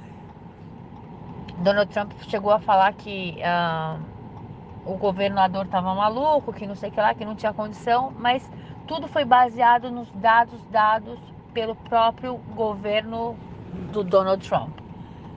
Donald 1.58 1.90
Trump 1.90 2.12
chegou 2.22 2.52
a 2.52 2.60
falar 2.60 2.92
que 2.92 3.38
uh, 3.38 3.98
o 4.88 4.96
governador 4.96 5.66
estava 5.66 5.94
maluco, 5.94 6.52
que 6.52 6.66
não 6.66 6.74
sei 6.74 6.88
o 6.88 6.92
que 6.92 7.00
lá, 7.00 7.14
que 7.14 7.24
não 7.24 7.34
tinha 7.34 7.52
condição, 7.52 8.12
mas 8.18 8.50
tudo 8.86 9.06
foi 9.06 9.24
baseado 9.24 9.90
nos 9.90 10.10
dados 10.12 10.60
dados 10.70 11.18
pelo 11.52 11.74
próprio 11.74 12.36
governo 12.54 13.36
do 13.92 14.02
Donald 14.02 14.46
Trump. 14.48 14.70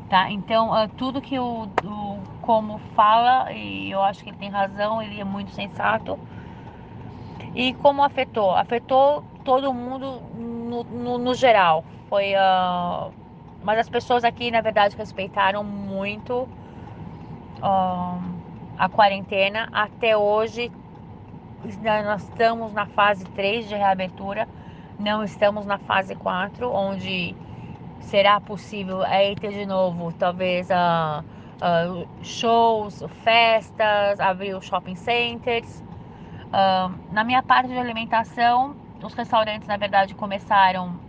Tá? 0.10 0.32
Então, 0.32 0.72
uh, 0.72 0.88
tudo 0.98 1.22
que 1.22 1.38
o, 1.38 1.68
o 1.84 2.20
Como 2.42 2.80
fala, 2.96 3.52
e 3.52 3.92
eu 3.92 4.02
acho 4.02 4.24
que 4.24 4.30
ele 4.30 4.38
tem 4.38 4.50
razão, 4.50 5.02
ele 5.02 5.20
é 5.20 5.24
muito 5.24 5.52
sensato. 5.52 6.18
E 7.54 7.74
como 7.76 8.04
afetou? 8.04 8.56
Afetou 8.56 9.24
todo 9.44 9.74
mundo 9.74 10.22
no, 10.34 10.84
no, 10.84 11.18
no 11.18 11.34
geral. 11.34 11.84
Foi. 12.10 12.34
Uh, 12.34 13.12
mas 13.64 13.80
as 13.80 13.90
pessoas 13.90 14.24
aqui, 14.24 14.50
na 14.50 14.62
verdade, 14.62 14.96
respeitaram 14.98 15.64
muito 15.64 16.48
uh, 17.62 18.41
a 18.82 18.90
quarentena. 18.90 19.70
Até 19.72 20.18
hoje, 20.18 20.72
nós 22.04 22.24
estamos 22.24 22.74
na 22.74 22.88
fase 22.88 23.24
3 23.26 23.70
de 23.70 23.76
reabertura, 23.76 24.48
não 24.98 25.24
estamos 25.24 25.68
na 25.68 25.78
fase 25.78 26.16
4, 26.16 26.68
onde 26.68 27.36
será 28.00 28.42
possível 28.42 29.04
aí 29.04 29.36
ter 29.36 29.52
de 29.52 29.68
novo, 29.68 30.12
talvez, 30.14 30.68
uh, 30.72 31.24
uh, 31.62 32.08
shows, 32.24 33.04
festas, 33.24 34.20
abrir 34.20 34.56
os 34.56 34.66
shopping 34.66 34.96
centers. 34.96 35.84
Uh, 36.48 36.92
na 37.12 37.24
minha 37.24 37.44
parte 37.44 37.70
de 37.70 37.78
alimentação, 37.78 38.76
os 39.04 39.14
restaurantes, 39.14 39.68
na 39.68 39.78
verdade, 39.78 40.16
começaram, 40.16 41.00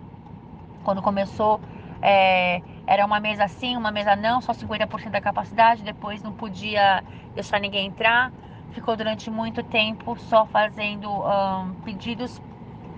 quando 0.84 1.00
começou 1.00 1.58
é, 2.02 2.60
era 2.92 3.06
uma 3.06 3.18
mesa 3.18 3.48
sim, 3.48 3.74
uma 3.74 3.90
mesa 3.90 4.14
não, 4.14 4.42
só 4.42 4.52
50% 4.52 5.12
da 5.12 5.20
capacidade, 5.20 5.82
depois 5.82 6.22
não 6.22 6.34
podia 6.34 7.02
deixar 7.34 7.58
ninguém 7.58 7.86
entrar. 7.86 8.30
Ficou 8.72 8.94
durante 8.96 9.30
muito 9.30 9.62
tempo 9.62 10.14
só 10.18 10.44
fazendo 10.44 11.10
um, 11.10 11.74
pedidos 11.86 12.38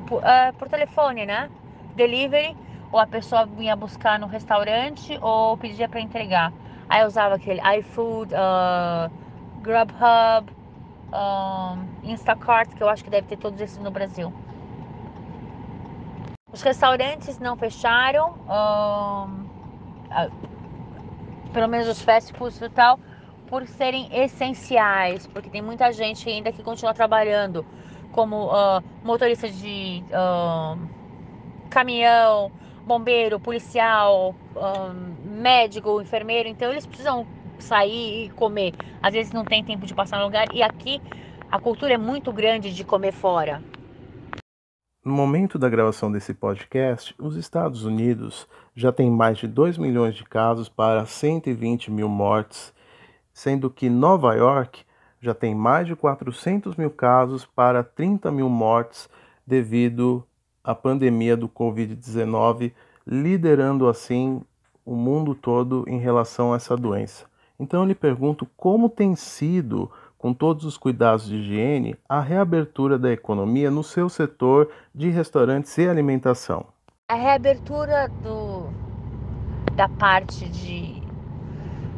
por, 0.08 0.18
uh, 0.18 0.52
por 0.58 0.68
telefone, 0.68 1.24
né? 1.24 1.48
Delivery, 1.94 2.56
ou 2.90 2.98
a 2.98 3.06
pessoa 3.06 3.46
vinha 3.46 3.76
buscar 3.76 4.18
no 4.18 4.26
restaurante 4.26 5.16
ou 5.22 5.56
pedia 5.56 5.88
para 5.88 6.00
entregar. 6.00 6.52
Aí 6.88 7.02
eu 7.02 7.06
usava 7.06 7.36
aquele 7.36 7.60
iFood, 7.78 8.34
uh, 8.34 9.08
Grubhub, 9.62 10.50
um, 11.12 12.10
Instacart, 12.10 12.68
que 12.74 12.82
eu 12.82 12.88
acho 12.88 13.04
que 13.04 13.10
deve 13.10 13.28
ter 13.28 13.36
todos 13.36 13.60
esses 13.60 13.78
no 13.78 13.92
Brasil. 13.92 14.32
Os 16.52 16.62
restaurantes 16.62 17.38
não 17.38 17.56
fecharam, 17.56 18.34
um, 18.48 19.43
pelo 21.52 21.68
menos 21.68 21.88
os 21.88 22.00
fast 22.02 22.32
foods 22.32 22.60
e 22.60 22.68
tal, 22.68 22.98
por 23.46 23.66
serem 23.66 24.08
essenciais, 24.12 25.26
porque 25.26 25.48
tem 25.48 25.62
muita 25.62 25.92
gente 25.92 26.28
ainda 26.28 26.52
que 26.52 26.62
continua 26.62 26.92
trabalhando 26.92 27.64
como 28.12 28.46
uh, 28.46 28.82
motorista 29.04 29.48
de 29.48 30.02
uh, 30.10 30.78
caminhão, 31.70 32.50
bombeiro, 32.86 33.40
policial, 33.40 34.34
médico, 35.24 36.00
enfermeiro, 36.00 36.48
então 36.48 36.70
eles 36.70 36.86
precisam 36.86 37.26
sair 37.58 38.26
e 38.26 38.30
comer. 38.30 38.72
Às 39.02 39.14
vezes 39.14 39.32
não 39.32 39.44
tem 39.44 39.64
tempo 39.64 39.86
de 39.86 39.94
passar 39.94 40.18
no 40.18 40.24
lugar 40.24 40.46
e 40.52 40.62
aqui 40.62 41.00
a 41.50 41.58
cultura 41.58 41.94
é 41.94 41.98
muito 41.98 42.32
grande 42.32 42.72
de 42.72 42.84
comer 42.84 43.12
fora. 43.12 43.62
No 45.04 45.12
momento 45.12 45.58
da 45.58 45.68
gravação 45.68 46.10
desse 46.10 46.32
podcast, 46.32 47.14
os 47.18 47.36
Estados 47.36 47.84
Unidos 47.84 48.48
já 48.74 48.90
têm 48.90 49.10
mais 49.10 49.36
de 49.36 49.46
2 49.46 49.76
milhões 49.76 50.14
de 50.14 50.24
casos 50.24 50.66
para 50.66 51.04
120 51.04 51.90
mil 51.90 52.08
mortes, 52.08 52.72
sendo 53.30 53.68
que 53.68 53.90
Nova 53.90 54.34
York 54.34 54.82
já 55.20 55.34
tem 55.34 55.54
mais 55.54 55.86
de 55.86 55.94
400 55.94 56.74
mil 56.76 56.88
casos 56.88 57.44
para 57.44 57.84
30 57.84 58.30
mil 58.30 58.48
mortes 58.48 59.06
devido 59.46 60.24
à 60.64 60.74
pandemia 60.74 61.36
do 61.36 61.50
Covid-19, 61.50 62.72
liderando 63.06 63.86
assim 63.86 64.40
o 64.86 64.94
mundo 64.96 65.34
todo 65.34 65.84
em 65.86 65.98
relação 65.98 66.54
a 66.54 66.56
essa 66.56 66.74
doença. 66.78 67.26
Então 67.60 67.82
eu 67.82 67.86
lhe 67.86 67.94
pergunto 67.94 68.48
como 68.56 68.88
tem 68.88 69.14
sido 69.14 69.90
com 70.24 70.32
todos 70.32 70.64
os 70.64 70.78
cuidados 70.78 71.26
de 71.26 71.36
higiene, 71.36 71.98
a 72.08 72.18
reabertura 72.18 72.98
da 72.98 73.12
economia 73.12 73.70
no 73.70 73.82
seu 73.84 74.08
setor 74.08 74.70
de 74.94 75.10
restaurantes 75.10 75.76
e 75.76 75.86
alimentação? 75.86 76.64
A 77.10 77.14
reabertura 77.14 78.08
do, 78.22 78.70
da 79.74 79.86
parte 79.86 80.48
de, 80.48 81.02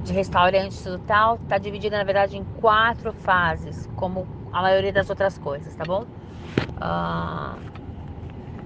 de 0.03 0.13
restaurantes 0.13 0.85
e 0.85 0.99
tal 1.07 1.37
está 1.37 1.57
dividida, 1.57 1.99
na 1.99 2.03
verdade, 2.03 2.37
em 2.37 2.43
quatro 2.61 3.13
fases, 3.13 3.89
como 3.95 4.27
a 4.53 4.61
maioria 4.61 4.93
das 4.93 5.09
outras 5.09 5.39
coisas, 5.39 5.77
tá 5.77 5.85
bom? 5.85 6.03
Uh, 6.03 7.57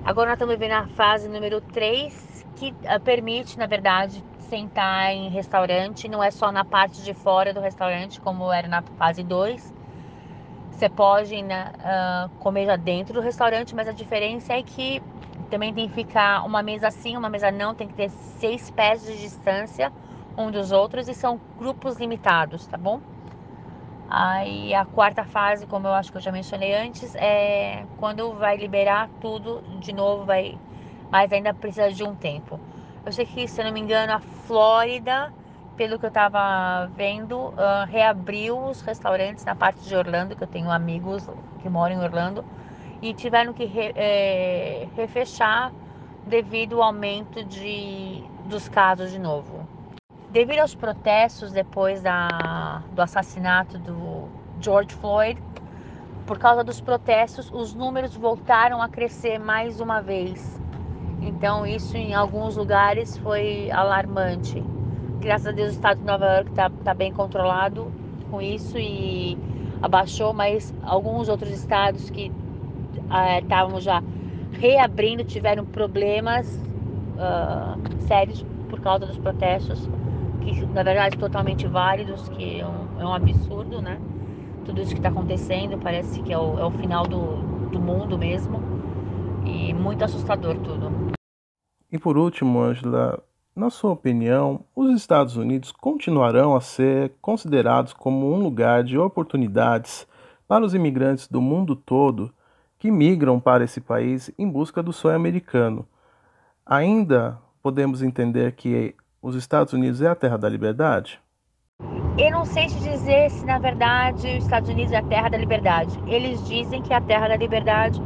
agora 0.06 0.30
nós 0.30 0.36
estamos 0.36 0.54
vivendo 0.54 0.72
a 0.72 0.86
fase 0.86 1.28
número 1.28 1.60
3, 1.60 2.46
que 2.56 2.70
uh, 2.70 2.98
permite, 3.04 3.58
na 3.58 3.66
verdade, 3.66 4.24
sentar 4.50 5.12
em 5.12 5.28
restaurante, 5.28 6.08
não 6.08 6.22
é 6.22 6.30
só 6.32 6.50
na 6.50 6.64
parte 6.64 7.02
de 7.02 7.14
fora 7.14 7.54
do 7.54 7.60
restaurante, 7.60 8.20
como 8.20 8.52
era 8.52 8.66
na 8.66 8.82
fase 8.98 9.22
2. 9.22 9.72
Você 10.72 10.88
pode 10.88 11.34
uh, 11.36 12.30
comer 12.40 12.66
já 12.66 12.76
dentro 12.76 13.14
do 13.14 13.20
restaurante, 13.20 13.74
mas 13.74 13.86
a 13.86 13.92
diferença 13.92 14.54
é 14.54 14.62
que 14.62 15.00
também 15.48 15.72
tem 15.72 15.88
que 15.88 15.94
ficar 15.94 16.44
uma 16.44 16.62
mesa 16.62 16.88
assim, 16.88 17.16
uma 17.16 17.30
mesa 17.30 17.50
não, 17.50 17.74
tem 17.74 17.86
que 17.86 17.94
ter 17.94 18.10
seis 18.10 18.70
pés 18.70 19.02
de 19.02 19.20
distância 19.20 19.92
um 20.36 20.50
dos 20.50 20.72
outros 20.72 21.08
e 21.08 21.14
são 21.14 21.38
grupos 21.58 21.98
limitados, 21.98 22.66
tá 22.66 22.76
bom? 22.76 23.00
Aí 24.08 24.74
a 24.74 24.84
quarta 24.84 25.24
fase, 25.24 25.66
como 25.66 25.86
eu 25.86 25.92
acho 25.92 26.10
que 26.10 26.16
eu 26.16 26.22
já 26.22 26.32
mencionei 26.32 26.74
antes, 26.74 27.14
é 27.14 27.84
quando 27.98 28.32
vai 28.34 28.56
liberar 28.56 29.08
tudo 29.20 29.62
de 29.78 29.92
novo, 29.92 30.24
vai, 30.24 30.58
mas 31.10 31.32
ainda 31.32 31.54
precisa 31.54 31.92
de 31.92 32.02
um 32.02 32.14
tempo. 32.14 32.58
Eu 33.04 33.12
sei 33.12 33.24
que, 33.24 33.48
se 33.48 33.60
eu 33.60 33.64
não 33.64 33.72
me 33.72 33.80
engano, 33.80 34.12
a 34.12 34.20
Flórida 34.20 35.32
pelo 35.80 35.98
que 35.98 36.04
eu 36.04 36.08
estava 36.08 36.90
vendo, 36.94 37.38
uh, 37.38 37.86
reabriu 37.88 38.66
os 38.66 38.82
restaurantes 38.82 39.46
na 39.46 39.54
parte 39.54 39.80
de 39.80 39.96
Orlando, 39.96 40.36
que 40.36 40.44
eu 40.44 40.46
tenho 40.46 40.70
amigos 40.70 41.26
que 41.62 41.70
moram 41.70 41.94
em 41.94 42.04
Orlando, 42.04 42.44
e 43.00 43.14
tiveram 43.14 43.54
que 43.54 43.64
re, 43.64 43.90
é, 43.94 44.88
refechar 44.94 45.72
devido 46.26 46.76
ao 46.76 46.88
aumento 46.88 47.42
de, 47.42 48.22
dos 48.44 48.68
casos 48.68 49.10
de 49.10 49.18
novo. 49.18 49.66
Devido 50.28 50.60
aos 50.60 50.74
protestos 50.74 51.50
depois 51.50 52.02
da, 52.02 52.82
do 52.92 53.00
assassinato 53.00 53.78
do 53.78 54.28
George 54.60 54.94
Floyd, 54.96 55.42
por 56.26 56.38
causa 56.38 56.62
dos 56.62 56.78
protestos, 56.78 57.50
os 57.50 57.72
números 57.72 58.14
voltaram 58.14 58.82
a 58.82 58.88
crescer 58.90 59.38
mais 59.38 59.80
uma 59.80 60.02
vez. 60.02 60.60
Então, 61.22 61.66
isso 61.66 61.96
em 61.96 62.14
alguns 62.14 62.56
lugares 62.56 63.16
foi 63.18 63.70
alarmante. 63.70 64.62
Graças 65.20 65.48
a 65.48 65.52
Deus, 65.52 65.70
o 65.70 65.72
estado 65.72 65.98
de 65.98 66.06
Nova 66.06 66.24
York 66.24 66.50
está 66.50 66.70
tá 66.70 66.94
bem 66.94 67.12
controlado 67.12 67.92
com 68.30 68.40
isso 68.40 68.78
e 68.78 69.36
abaixou, 69.82 70.32
mas 70.32 70.74
alguns 70.82 71.28
outros 71.28 71.50
estados 71.50 72.08
que 72.10 72.32
estavam 73.42 73.76
uh, 73.76 73.80
já 73.80 74.02
reabrindo 74.52 75.24
tiveram 75.24 75.64
problemas 75.64 76.46
uh, 77.16 77.78
sérios 78.06 78.44
por 78.68 78.80
causa 78.80 79.06
dos 79.06 79.18
protestos, 79.18 79.88
que 80.40 80.64
na 80.66 80.82
verdade 80.82 81.18
totalmente 81.18 81.66
válidos, 81.66 82.28
que 82.30 82.60
é 82.60 82.66
um, 82.66 83.00
é 83.00 83.04
um 83.04 83.12
absurdo, 83.12 83.82
né? 83.82 83.98
Tudo 84.64 84.80
isso 84.80 84.92
que 84.92 84.98
está 84.98 85.08
acontecendo 85.08 85.78
parece 85.78 86.22
que 86.22 86.32
é 86.32 86.38
o, 86.38 86.58
é 86.58 86.64
o 86.64 86.70
final 86.70 87.04
do, 87.04 87.68
do 87.70 87.80
mundo 87.80 88.16
mesmo 88.16 88.60
e 89.44 89.72
muito 89.74 90.04
assustador 90.04 90.56
tudo. 90.58 91.09
E 91.92 91.98
por 91.98 92.16
último, 92.16 92.60
Angela, 92.60 93.22
na 93.54 93.68
sua 93.68 93.90
opinião, 93.90 94.64
os 94.74 94.94
Estados 94.94 95.36
Unidos 95.36 95.72
continuarão 95.72 96.54
a 96.54 96.60
ser 96.60 97.12
considerados 97.20 97.92
como 97.92 98.32
um 98.32 98.38
lugar 98.38 98.84
de 98.84 98.96
oportunidades 98.96 100.06
para 100.46 100.64
os 100.64 100.74
imigrantes 100.74 101.26
do 101.28 101.40
mundo 101.40 101.74
todo 101.74 102.32
que 102.78 102.90
migram 102.90 103.38
para 103.38 103.64
esse 103.64 103.80
país 103.80 104.30
em 104.38 104.48
busca 104.48 104.82
do 104.82 104.92
sonho 104.92 105.16
americano. 105.16 105.86
Ainda 106.64 107.38
podemos 107.62 108.02
entender 108.02 108.52
que 108.52 108.94
os 109.20 109.34
Estados 109.34 109.72
Unidos 109.72 110.00
é 110.00 110.08
a 110.08 110.14
terra 110.14 110.38
da 110.38 110.48
liberdade? 110.48 111.20
Eu 112.16 112.30
não 112.30 112.44
sei 112.44 112.66
te 112.66 112.78
dizer 112.80 113.30
se 113.30 113.44
na 113.44 113.58
verdade 113.58 114.38
os 114.38 114.44
Estados 114.44 114.70
Unidos 114.70 114.92
é 114.92 114.98
a 114.98 115.02
terra 115.02 115.28
da 115.28 115.36
liberdade. 115.36 115.98
Eles 116.06 116.42
dizem 116.46 116.80
que 116.82 116.92
é 116.92 116.96
a 116.96 117.00
terra 117.00 117.28
da 117.28 117.36
liberdade, 117.36 118.00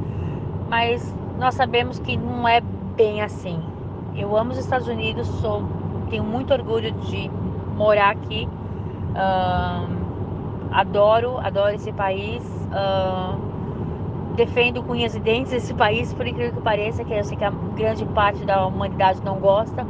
mas 0.68 1.14
nós 1.38 1.54
sabemos 1.54 1.98
que 1.98 2.16
não 2.16 2.48
é 2.48 2.60
bem 2.96 3.22
assim. 3.22 3.73
Eu 4.16 4.36
amo 4.36 4.52
os 4.52 4.58
Estados 4.58 4.86
Unidos, 4.86 5.26
sou, 5.26 5.64
tenho 6.08 6.22
muito 6.22 6.52
orgulho 6.52 6.92
de 6.92 7.28
morar 7.76 8.10
aqui. 8.10 8.48
Uh, 9.10 9.88
adoro, 10.70 11.38
adoro 11.38 11.74
esse 11.74 11.92
país. 11.92 12.42
Uh, 12.70 13.54
defendo 14.36 14.82
com 14.82 14.92
unhas 14.92 15.14
e 15.14 15.20
dentes 15.20 15.52
esse 15.52 15.74
país, 15.74 16.12
por 16.12 16.26
incrível 16.26 16.52
que 16.54 16.60
pareça, 16.60 17.04
que 17.04 17.12
eu 17.12 17.24
sei 17.24 17.36
que 17.36 17.44
a 17.44 17.50
grande 17.50 18.04
parte 18.06 18.44
da 18.44 18.66
humanidade 18.66 19.20
não 19.24 19.38
gosta, 19.38 19.86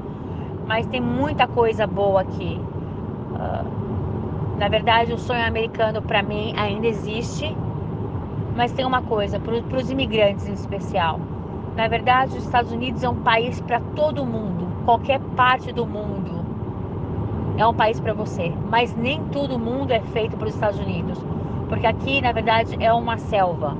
mas 0.66 0.86
tem 0.86 1.00
muita 1.00 1.46
coisa 1.46 1.86
boa 1.86 2.22
aqui. 2.22 2.60
Uh, 3.32 4.58
na 4.58 4.68
verdade, 4.68 5.12
o 5.12 5.18
sonho 5.18 5.46
americano 5.46 6.00
para 6.00 6.22
mim 6.22 6.54
ainda 6.56 6.86
existe, 6.86 7.54
mas 8.56 8.72
tem 8.72 8.84
uma 8.84 9.02
coisa, 9.02 9.38
para 9.40 9.54
os 9.54 9.90
imigrantes 9.90 10.46
em 10.46 10.52
especial. 10.52 11.20
Na 11.76 11.88
verdade, 11.88 12.36
os 12.36 12.44
Estados 12.44 12.72
Unidos 12.72 13.02
é 13.02 13.08
um 13.08 13.22
país 13.22 13.60
para 13.60 13.80
todo 13.96 14.24
mundo, 14.24 14.84
qualquer 14.84 15.20
parte 15.36 15.72
do 15.72 15.86
mundo 15.86 16.44
é 17.56 17.66
um 17.66 17.74
país 17.74 18.00
para 18.00 18.12
você, 18.12 18.52
mas 18.70 18.94
nem 18.96 19.22
todo 19.26 19.58
mundo 19.58 19.92
é 19.92 20.00
feito 20.00 20.36
para 20.36 20.48
os 20.48 20.54
Estados 20.54 20.78
Unidos, 20.78 21.18
porque 21.68 21.86
aqui, 21.86 22.20
na 22.20 22.32
verdade, 22.32 22.76
é 22.80 22.92
uma 22.92 23.18
selva 23.18 23.76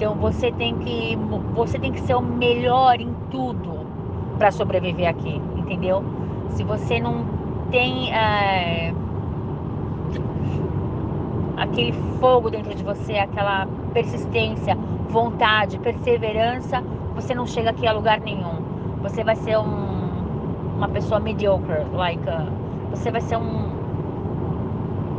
então 0.00 0.14
você 0.14 0.50
tem 0.50 0.74
que 0.76 1.14
você 1.54 1.78
tem 1.78 1.92
que 1.92 2.00
ser 2.00 2.14
o 2.14 2.22
melhor 2.22 2.98
em 2.98 3.14
tudo 3.30 3.86
para 4.38 4.50
sobreviver 4.50 5.06
aqui, 5.06 5.42
entendeu? 5.58 6.02
Se 6.52 6.64
você 6.64 6.98
não 6.98 7.22
tem 7.70 8.10
é, 8.10 8.94
aquele 11.58 11.92
fogo 12.18 12.48
dentro 12.48 12.74
de 12.74 12.82
você, 12.82 13.18
aquela 13.18 13.66
persistência, 13.92 14.74
vontade, 15.10 15.78
perseverança, 15.78 16.82
você 17.20 17.34
não 17.34 17.46
chega 17.46 17.70
aqui 17.70 17.86
a 17.86 17.92
lugar 17.92 18.20
nenhum. 18.20 18.62
Você 19.02 19.22
vai 19.22 19.36
ser 19.36 19.58
um, 19.58 20.76
uma 20.76 20.88
pessoa 20.88 21.20
mediocre, 21.20 21.84
like 21.92 22.22
uh, 22.28 22.50
você 22.90 23.10
vai 23.10 23.20
ser 23.20 23.36
um 23.36 23.80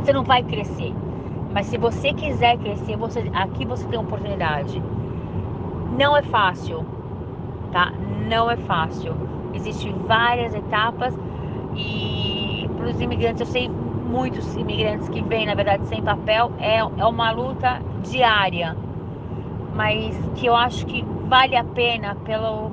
você 0.02 0.12
não 0.12 0.24
vai 0.24 0.42
crescer. 0.42 0.92
Mas 1.52 1.66
se 1.66 1.78
você 1.78 2.12
quiser 2.12 2.58
crescer, 2.58 2.96
você, 2.96 3.30
aqui 3.32 3.64
você 3.64 3.86
tem 3.86 3.98
oportunidade. 3.98 4.82
Não 5.96 6.16
é 6.16 6.22
fácil, 6.22 6.84
tá? 7.70 7.92
Não 8.28 8.50
é 8.50 8.56
fácil. 8.56 9.14
Existem 9.54 9.92
várias 10.08 10.54
etapas 10.54 11.14
e 11.76 12.68
para 12.76 12.86
os 12.86 13.00
imigrantes, 13.00 13.40
eu 13.40 13.46
sei 13.46 13.68
muitos 13.68 14.56
imigrantes 14.56 15.08
que 15.08 15.22
vêm, 15.22 15.46
na 15.46 15.54
verdade, 15.54 15.86
sem 15.86 16.02
papel, 16.02 16.50
é, 16.58 16.78
é 16.78 17.06
uma 17.06 17.30
luta 17.30 17.80
diária, 18.02 18.76
mas 19.74 20.18
que 20.34 20.46
eu 20.46 20.56
acho 20.56 20.84
que 20.86 21.04
vale 21.32 21.56
a 21.56 21.64
pena 21.64 22.14
pelo, 22.26 22.70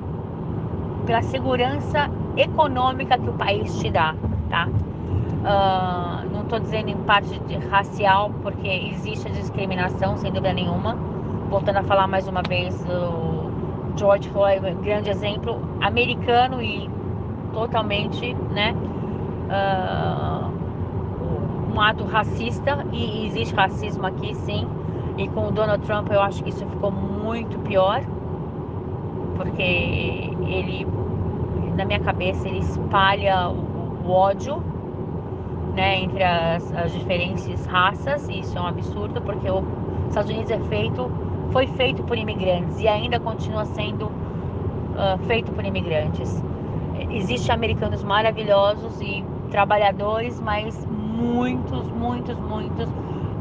pela 1.06 1.22
segurança 1.22 2.12
econômica 2.36 3.18
que 3.18 3.30
o 3.30 3.34
país 3.34 3.74
te 3.80 3.90
dá, 3.90 4.14
tá? 4.50 4.68
Uh, 4.68 6.30
não 6.34 6.42
estou 6.42 6.60
dizendo 6.60 6.90
em 6.90 6.98
parte 6.98 7.40
racial, 7.70 8.30
porque 8.42 8.68
existe 8.68 9.30
a 9.30 9.32
discriminação, 9.32 10.18
sem 10.18 10.30
dúvida 10.30 10.52
nenhuma. 10.52 10.96
Voltando 11.50 11.78
a 11.78 11.84
falar 11.84 12.06
mais 12.08 12.28
uma 12.28 12.42
vez, 12.42 12.76
o 12.86 13.98
George 13.98 14.28
Floyd, 14.28 14.76
grande 14.84 15.10
exemplo, 15.10 15.62
americano 15.80 16.62
e 16.62 16.90
totalmente, 17.54 18.34
né? 18.52 18.76
Uh, 19.48 20.52
um 21.74 21.80
ato 21.80 22.04
racista, 22.04 22.86
e 22.92 23.26
existe 23.26 23.56
racismo 23.56 24.06
aqui 24.06 24.36
sim. 24.36 24.68
E 25.18 25.30
com 25.30 25.48
o 25.48 25.52
Donald 25.52 25.82
Trump 25.86 26.12
eu 26.12 26.22
acho 26.22 26.44
que 26.44 26.50
isso 26.50 26.68
ficou 26.68 26.92
muito 26.92 27.58
pior, 27.60 28.02
porque 29.40 29.62
ele, 29.62 30.86
na 31.78 31.86
minha 31.86 32.02
cabeça, 32.02 32.46
ele 32.46 32.60
espalha 32.60 33.48
o, 33.50 34.12
ódio 34.12 34.62
né, 35.74 36.02
entre 36.02 36.22
as, 36.24 36.74
as 36.74 36.92
diferentes 36.92 37.66
raças, 37.68 38.28
e 38.28 38.40
isso 38.40 38.58
é 38.58 38.62
um 38.62 38.68
absurdo, 38.68 39.22
porque 39.22 39.50
os 39.50 39.64
Estados 40.10 40.30
Unidos 40.30 40.52
é 40.52 40.60
feito, 40.62 41.10
foi 41.54 41.68
feito 41.68 42.04
por 42.04 42.18
imigrantes 42.18 42.82
e 42.82 42.88
ainda 42.88 43.18
continua 43.18 43.64
sendo 43.64 44.08
uh, 44.08 45.18
feito 45.26 45.54
por 45.54 45.64
imigrantes. 45.64 46.44
Existem 47.12 47.56
americanos 47.56 48.04
maravilhosos 48.04 49.00
e 49.00 49.24
trabalhadores, 49.52 50.38
mas 50.42 50.86
muitos, 50.86 51.90
muitos, 51.92 52.38
muitos 52.40 52.90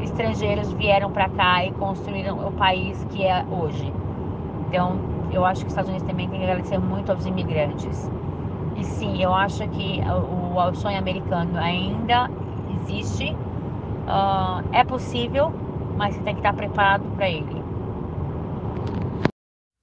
estrangeiros 0.01 0.71
vieram 0.73 1.11
para 1.11 1.27
cá 1.27 1.65
e 1.65 1.71
construíram 1.73 2.47
o 2.47 2.51
país 2.53 3.05
que 3.09 3.25
é 3.25 3.43
hoje. 3.51 3.91
Então, 4.67 5.08
eu 5.31 5.45
acho 5.45 5.61
que 5.61 5.67
os 5.67 5.73
Estados 5.73 5.89
Unidos 5.89 6.07
também 6.07 6.29
tem 6.29 6.39
que 6.39 6.45
agradecer 6.45 6.77
muito 6.77 7.11
aos 7.11 7.25
imigrantes. 7.25 8.09
E 8.75 8.83
sim, 8.83 9.21
eu 9.21 9.33
acho 9.33 9.67
que 9.69 9.99
o, 10.01 10.55
o 10.55 10.75
sonho 10.75 10.97
americano 10.97 11.57
ainda 11.57 12.29
existe, 12.81 13.31
uh, 13.31 14.67
é 14.73 14.83
possível, 14.83 15.51
mas 15.97 16.15
você 16.15 16.21
tem 16.21 16.33
que 16.33 16.39
estar 16.39 16.53
preparado 16.53 17.03
para 17.15 17.29
ele. 17.29 17.63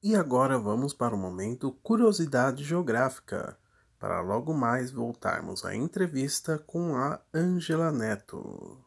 E 0.03 0.15
agora 0.15 0.59
vamos 0.59 0.95
para 0.95 1.15
o 1.15 1.19
momento 1.19 1.73
Curiosidade 1.83 2.63
Geográfica, 2.63 3.59
para 3.99 4.21
logo 4.21 4.55
mais 4.55 4.91
voltarmos 4.93 5.65
à 5.65 5.75
entrevista 5.75 6.59
com 6.59 6.95
a 6.95 7.21
Angela 7.35 7.91
Neto. 7.91 8.86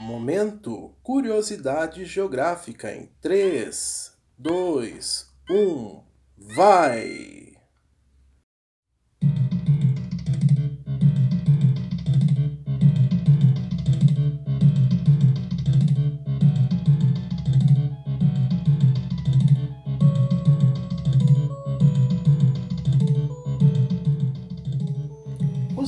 Momento 0.00 0.94
Curiosidade 1.02 2.06
Geográfica 2.06 2.90
em 2.90 3.10
3, 3.20 4.16
dois, 4.38 5.30
um, 5.50 6.02
vai! 6.38 7.49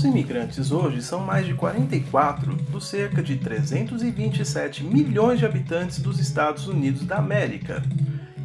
Os 0.03 0.07
imigrantes 0.07 0.73
hoje 0.73 1.01
são 1.01 1.21
mais 1.21 1.47
de 1.47 1.55
44 1.55 2.57
dos 2.57 2.89
cerca 2.89 3.23
de 3.23 3.37
327 3.37 4.83
milhões 4.83 5.39
de 5.39 5.47
habitantes 5.47 6.01
dos 6.01 6.19
Estados 6.19 6.67
Unidos 6.67 7.05
da 7.05 7.19
América 7.19 7.81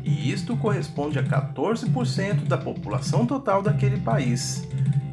e 0.03 0.31
isto 0.31 0.55
corresponde 0.55 1.17
a 1.17 1.23
14% 1.23 2.43
da 2.43 2.59
população 2.59 3.25
total 3.25 3.63
daquele 3.63 3.97
país. 3.97 4.67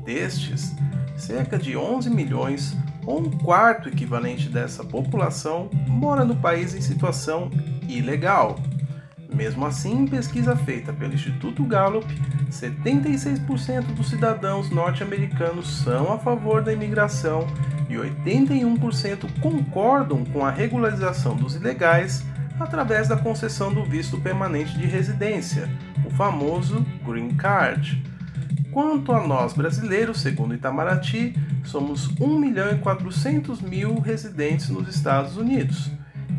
Destes, 0.05 0.77
cerca 1.17 1.57
de 1.57 1.79
11 1.79 2.11
milhões, 2.11 2.77
ou 3.07 3.21
um 3.21 3.31
quarto 3.31 3.89
equivalente 3.89 4.51
dessa 4.51 4.85
população, 4.85 5.71
mora 5.89 6.27
no 6.27 6.37
país 6.37 6.75
em 6.75 6.81
situação 6.83 7.51
ilegal. 7.89 8.57
Mesmo 9.35 9.66
assim, 9.66 10.03
em 10.03 10.07
pesquisa 10.07 10.55
feita 10.55 10.92
pelo 10.92 11.14
Instituto 11.14 11.64
Gallup, 11.64 12.07
76% 12.51 13.87
dos 13.94 14.09
cidadãos 14.09 14.70
norte-americanos 14.70 15.83
são 15.83 16.12
a 16.12 16.18
favor 16.18 16.62
da 16.62 16.73
imigração 16.73 17.47
e 17.88 17.94
81% 17.94 19.40
concordam 19.40 20.25
com 20.25 20.44
a 20.44 20.51
regularização 20.51 21.35
dos 21.37 21.57
ilegais 21.57 22.25
através 22.61 23.09
da 23.09 23.16
concessão 23.16 23.75
do 23.75 23.85
visto 23.85 24.20
permanente 24.20 24.79
de 24.79 24.87
residência, 24.87 25.68
o 26.07 26.11
famoso 26.11 26.87
Green 27.05 27.31
Card. 27.31 28.03
Quanto 28.70 29.12
a 29.12 29.27
nós 29.27 29.53
brasileiros, 29.53 30.20
segundo 30.20 30.55
Itamaraty, 30.55 31.35
somos 31.64 32.09
1 32.20 32.38
milhão 32.38 32.73
e 32.73 32.79
400 32.79 33.61
mil 33.61 33.99
residentes 33.99 34.68
nos 34.68 34.88
Estados 34.88 35.37
Unidos. 35.37 35.90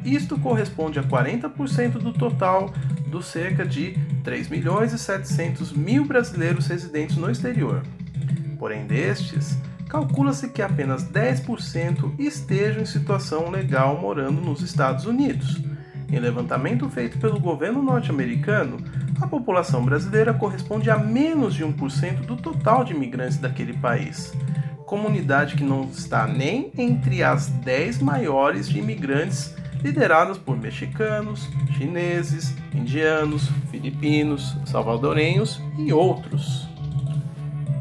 Isto 0.06 0.38
corresponde 0.40 1.00
a 1.00 1.04
40% 1.04 1.94
do 1.94 2.14
total 2.14 2.72
dos 3.08 3.26
cerca 3.26 3.66
de 3.66 3.98
3 4.24 4.50
milhões 4.50 4.94
e 4.94 5.00
700 5.00 5.74
mil 5.74 6.06
brasileiros 6.06 6.68
residentes 6.68 7.18
no 7.18 7.30
exterior. 7.30 7.82
Porém, 8.60 8.86
destes, 8.86 9.58
calcula-se 9.90 10.50
que 10.50 10.62
apenas 10.62 11.04
10% 11.10 12.20
estejam 12.20 12.84
em 12.84 12.86
situação 12.86 13.50
legal 13.50 14.00
morando 14.00 14.40
nos 14.42 14.62
Estados 14.62 15.06
Unidos. 15.06 15.60
Em 16.08 16.20
levantamento 16.20 16.88
feito 16.88 17.18
pelo 17.18 17.40
governo 17.40 17.82
norte-americano, 17.82 18.78
a 19.20 19.26
população 19.26 19.84
brasileira 19.84 20.36
corresponde 20.36 20.90
a 20.92 21.00
menos 21.00 21.56
de 21.56 21.66
1% 21.66 22.26
do 22.26 22.36
total 22.38 22.84
de 22.84 22.94
imigrantes 22.94 23.38
daquele 23.38 23.74
país. 23.74 24.32
Comunidade 24.86 25.56
que 25.56 25.64
não 25.64 25.86
está 25.86 26.28
nem 26.28 26.72
entre 26.78 27.24
as 27.24 27.48
10 27.48 28.04
maiores 28.04 28.70
de 28.70 28.78
imigrantes 28.78 29.56
lideradas 29.86 30.40
por 30.40 30.58
mexicanos, 30.58 31.48
chineses, 31.78 32.56
indianos, 32.74 33.48
filipinos, 33.70 34.58
salvadorenhos 34.66 35.62
e 35.78 35.94
outros. 35.94 36.68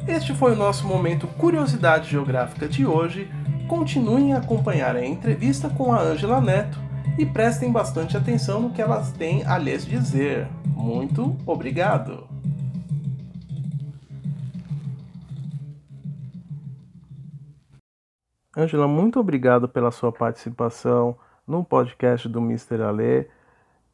Este 0.06 0.34
foi 0.34 0.52
o 0.52 0.56
nosso 0.56 0.86
momento 0.86 1.26
Curiosidade 1.26 2.10
Geográfica 2.10 2.68
de 2.68 2.84
hoje. 2.84 3.26
Continuem 3.66 4.34
a 4.34 4.38
acompanhar 4.38 4.94
a 4.94 5.06
entrevista 5.06 5.70
com 5.70 5.94
a 5.94 6.02
Ângela 6.02 6.42
Neto 6.42 6.78
e 7.16 7.24
prestem 7.24 7.72
bastante 7.72 8.18
atenção 8.18 8.60
no 8.60 8.70
que 8.70 8.82
elas 8.82 9.10
têm 9.12 9.42
a 9.46 9.56
lhes 9.56 9.86
dizer. 9.86 10.46
Muito 10.76 11.34
obrigado! 11.46 12.28
Ângela, 18.54 18.86
muito 18.86 19.18
obrigado 19.18 19.66
pela 19.66 19.90
sua 19.90 20.12
participação 20.12 21.16
no 21.46 21.64
podcast 21.64 22.28
do 22.28 22.40
Mr. 22.40 22.82
Ale. 22.82 23.28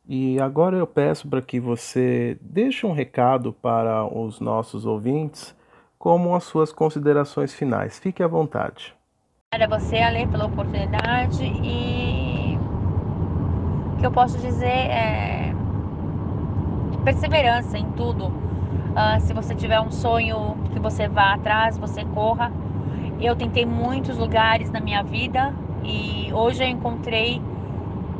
E 0.08 0.40
agora 0.40 0.76
eu 0.76 0.86
peço 0.86 1.28
para 1.28 1.42
que 1.42 1.60
você 1.60 2.36
deixe 2.40 2.86
um 2.86 2.92
recado 2.92 3.52
para 3.52 4.04
os 4.04 4.40
nossos 4.40 4.84
ouvintes 4.84 5.54
como 5.98 6.34
as 6.34 6.44
suas 6.44 6.72
considerações 6.72 7.54
finais. 7.54 7.98
Fique 7.98 8.22
à 8.22 8.26
vontade. 8.26 8.94
Obrigada 9.52 9.74
a 9.74 9.78
você, 9.78 9.98
Ale, 9.98 10.26
pela 10.26 10.46
oportunidade 10.46 11.44
e 11.44 12.58
o 13.94 13.96
que 13.98 14.06
eu 14.06 14.12
posso 14.12 14.38
dizer 14.38 14.66
é 14.66 15.54
perseverança 17.04 17.78
em 17.78 17.90
tudo. 17.92 18.26
Uh, 18.26 19.20
se 19.20 19.32
você 19.32 19.54
tiver 19.54 19.80
um 19.80 19.90
sonho 19.90 20.56
que 20.72 20.78
você 20.78 21.08
vá 21.08 21.34
atrás, 21.34 21.78
você 21.78 22.04
corra. 22.04 22.52
Eu 23.20 23.36
tentei 23.36 23.66
muitos 23.66 24.16
lugares 24.16 24.70
na 24.70 24.80
minha 24.80 25.02
vida 25.02 25.54
e 25.84 26.32
hoje 26.32 26.62
eu 26.62 26.68
encontrei 26.68 27.40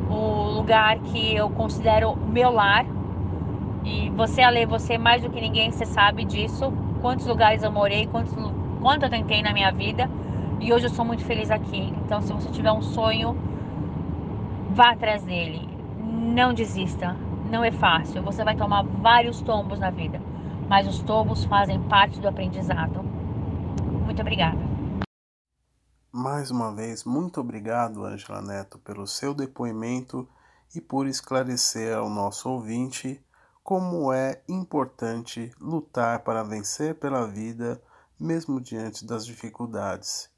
o 0.09 0.49
lugar 0.49 0.99
que 0.99 1.35
eu 1.35 1.49
considero 1.49 2.15
meu 2.15 2.51
lar. 2.51 2.85
E 3.83 4.09
você, 4.11 4.41
Ale, 4.41 4.65
você 4.65 4.97
mais 4.97 5.21
do 5.21 5.29
que 5.29 5.39
ninguém, 5.39 5.71
você 5.71 5.85
sabe 5.85 6.25
disso 6.25 6.71
quantos 7.01 7.25
lugares 7.25 7.63
eu 7.63 7.71
morei, 7.71 8.07
quantos, 8.07 8.33
quanto 8.81 9.03
eu 9.03 9.09
tentei 9.09 9.41
na 9.41 9.53
minha 9.53 9.71
vida. 9.71 10.09
E 10.59 10.71
hoje 10.71 10.85
eu 10.85 10.89
sou 10.91 11.03
muito 11.03 11.25
feliz 11.25 11.49
aqui. 11.49 11.91
Então, 12.05 12.21
se 12.21 12.31
você 12.31 12.49
tiver 12.51 12.71
um 12.71 12.81
sonho, 12.81 13.35
vá 14.69 14.91
atrás 14.91 15.23
dele. 15.23 15.67
Não 15.97 16.53
desista. 16.53 17.17
Não 17.49 17.63
é 17.63 17.71
fácil. 17.71 18.21
Você 18.21 18.43
vai 18.43 18.55
tomar 18.55 18.83
vários 18.83 19.41
tombos 19.41 19.79
na 19.79 19.89
vida. 19.89 20.21
Mas 20.69 20.87
os 20.87 20.99
tombos 21.01 21.43
fazem 21.45 21.79
parte 21.81 22.19
do 22.21 22.27
aprendizado. 22.27 23.03
Muito 24.05 24.21
obrigada. 24.21 24.70
Mais 26.13 26.51
uma 26.51 26.75
vez, 26.75 27.05
muito 27.05 27.39
obrigado, 27.39 28.03
Angela 28.03 28.41
Neto, 28.41 28.77
pelo 28.79 29.07
seu 29.07 29.33
depoimento 29.33 30.27
e 30.75 30.81
por 30.81 31.07
esclarecer 31.07 31.97
ao 31.97 32.09
nosso 32.09 32.49
ouvinte 32.49 33.25
como 33.63 34.11
é 34.11 34.43
importante 34.49 35.49
lutar 35.57 36.19
para 36.19 36.43
vencer 36.43 36.95
pela 36.95 37.25
vida, 37.25 37.81
mesmo 38.19 38.59
diante 38.59 39.05
das 39.05 39.25
dificuldades. 39.25 40.29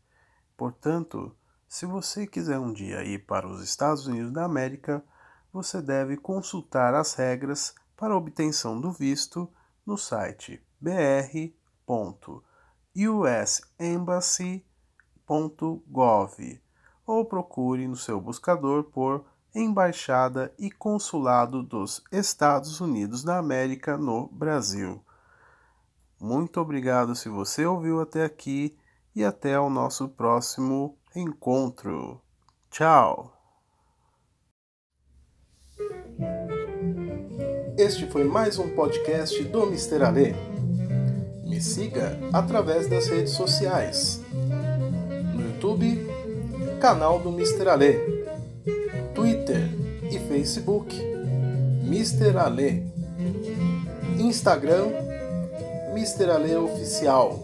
Portanto, 0.56 1.36
se 1.68 1.88
você 1.88 2.28
quiser 2.28 2.60
um 2.60 2.72
dia 2.72 3.04
ir 3.04 3.26
para 3.26 3.48
os 3.48 3.64
Estados 3.64 4.06
Unidos 4.06 4.32
da 4.32 4.46
América, 4.46 5.04
você 5.52 5.82
deve 5.82 6.18
consultar 6.18 6.94
as 6.94 7.16
regras 7.16 7.74
para 7.98 8.16
obtenção 8.16 8.80
do 8.80 8.92
visto 8.92 9.52
no 9.84 9.98
site 9.98 10.64
br.usembassy.gov 15.28 16.62
ou 17.06 17.26
procure 17.26 17.88
no 17.88 17.96
seu 17.96 18.20
buscador 18.20 18.84
por 18.86 19.26
Embaixada 19.54 20.54
e 20.58 20.72
Consulado 20.72 21.62
dos 21.62 22.04
Estados 22.12 22.80
Unidos 22.82 23.24
da 23.24 23.38
América 23.38 23.98
no 23.98 24.28
Brasil. 24.28 25.04
Muito 26.20 26.60
obrigado 26.60 27.16
se 27.16 27.30
você 27.30 27.66
ouviu 27.66 28.02
até 28.02 28.24
aqui 28.24 28.76
e 29.16 29.24
até 29.24 29.60
o 29.60 29.70
nosso 29.70 30.08
próximo 30.10 30.98
encontro. 31.16 32.22
Tchau! 32.72 33.32
Este 37.78 38.10
foi 38.10 38.24
mais 38.24 38.58
um 38.58 38.74
podcast 38.74 39.44
do 39.44 39.66
Mister 39.66 40.02
Ale. 40.04 40.34
Me 41.46 41.62
siga 41.62 42.18
através 42.32 42.88
das 42.88 43.08
redes 43.08 43.34
sociais. 43.34 44.23
YouTube, 45.64 46.12
canal 46.82 47.20
do 47.20 47.32
Mister 47.32 47.70
Ale 47.70 47.94
Twitter 49.16 49.70
e 50.12 50.20
Facebook, 50.20 50.94
Mr. 51.86 52.38
Ale. 52.38 52.92
Instagram, 54.20 54.92
Mr. 55.92 56.32
Ale 56.32 56.58
Oficial. 56.58 57.40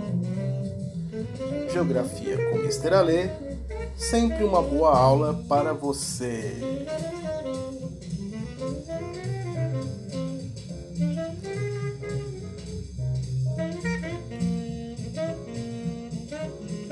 Geografia 1.73 2.37
com 2.51 2.59
Mr. 2.59 2.95
Ale, 2.95 3.29
sempre 3.97 4.45
uma 4.45 4.63
boa 4.63 4.97
aula 4.97 5.43
para 5.49 5.73
você. 5.73 6.55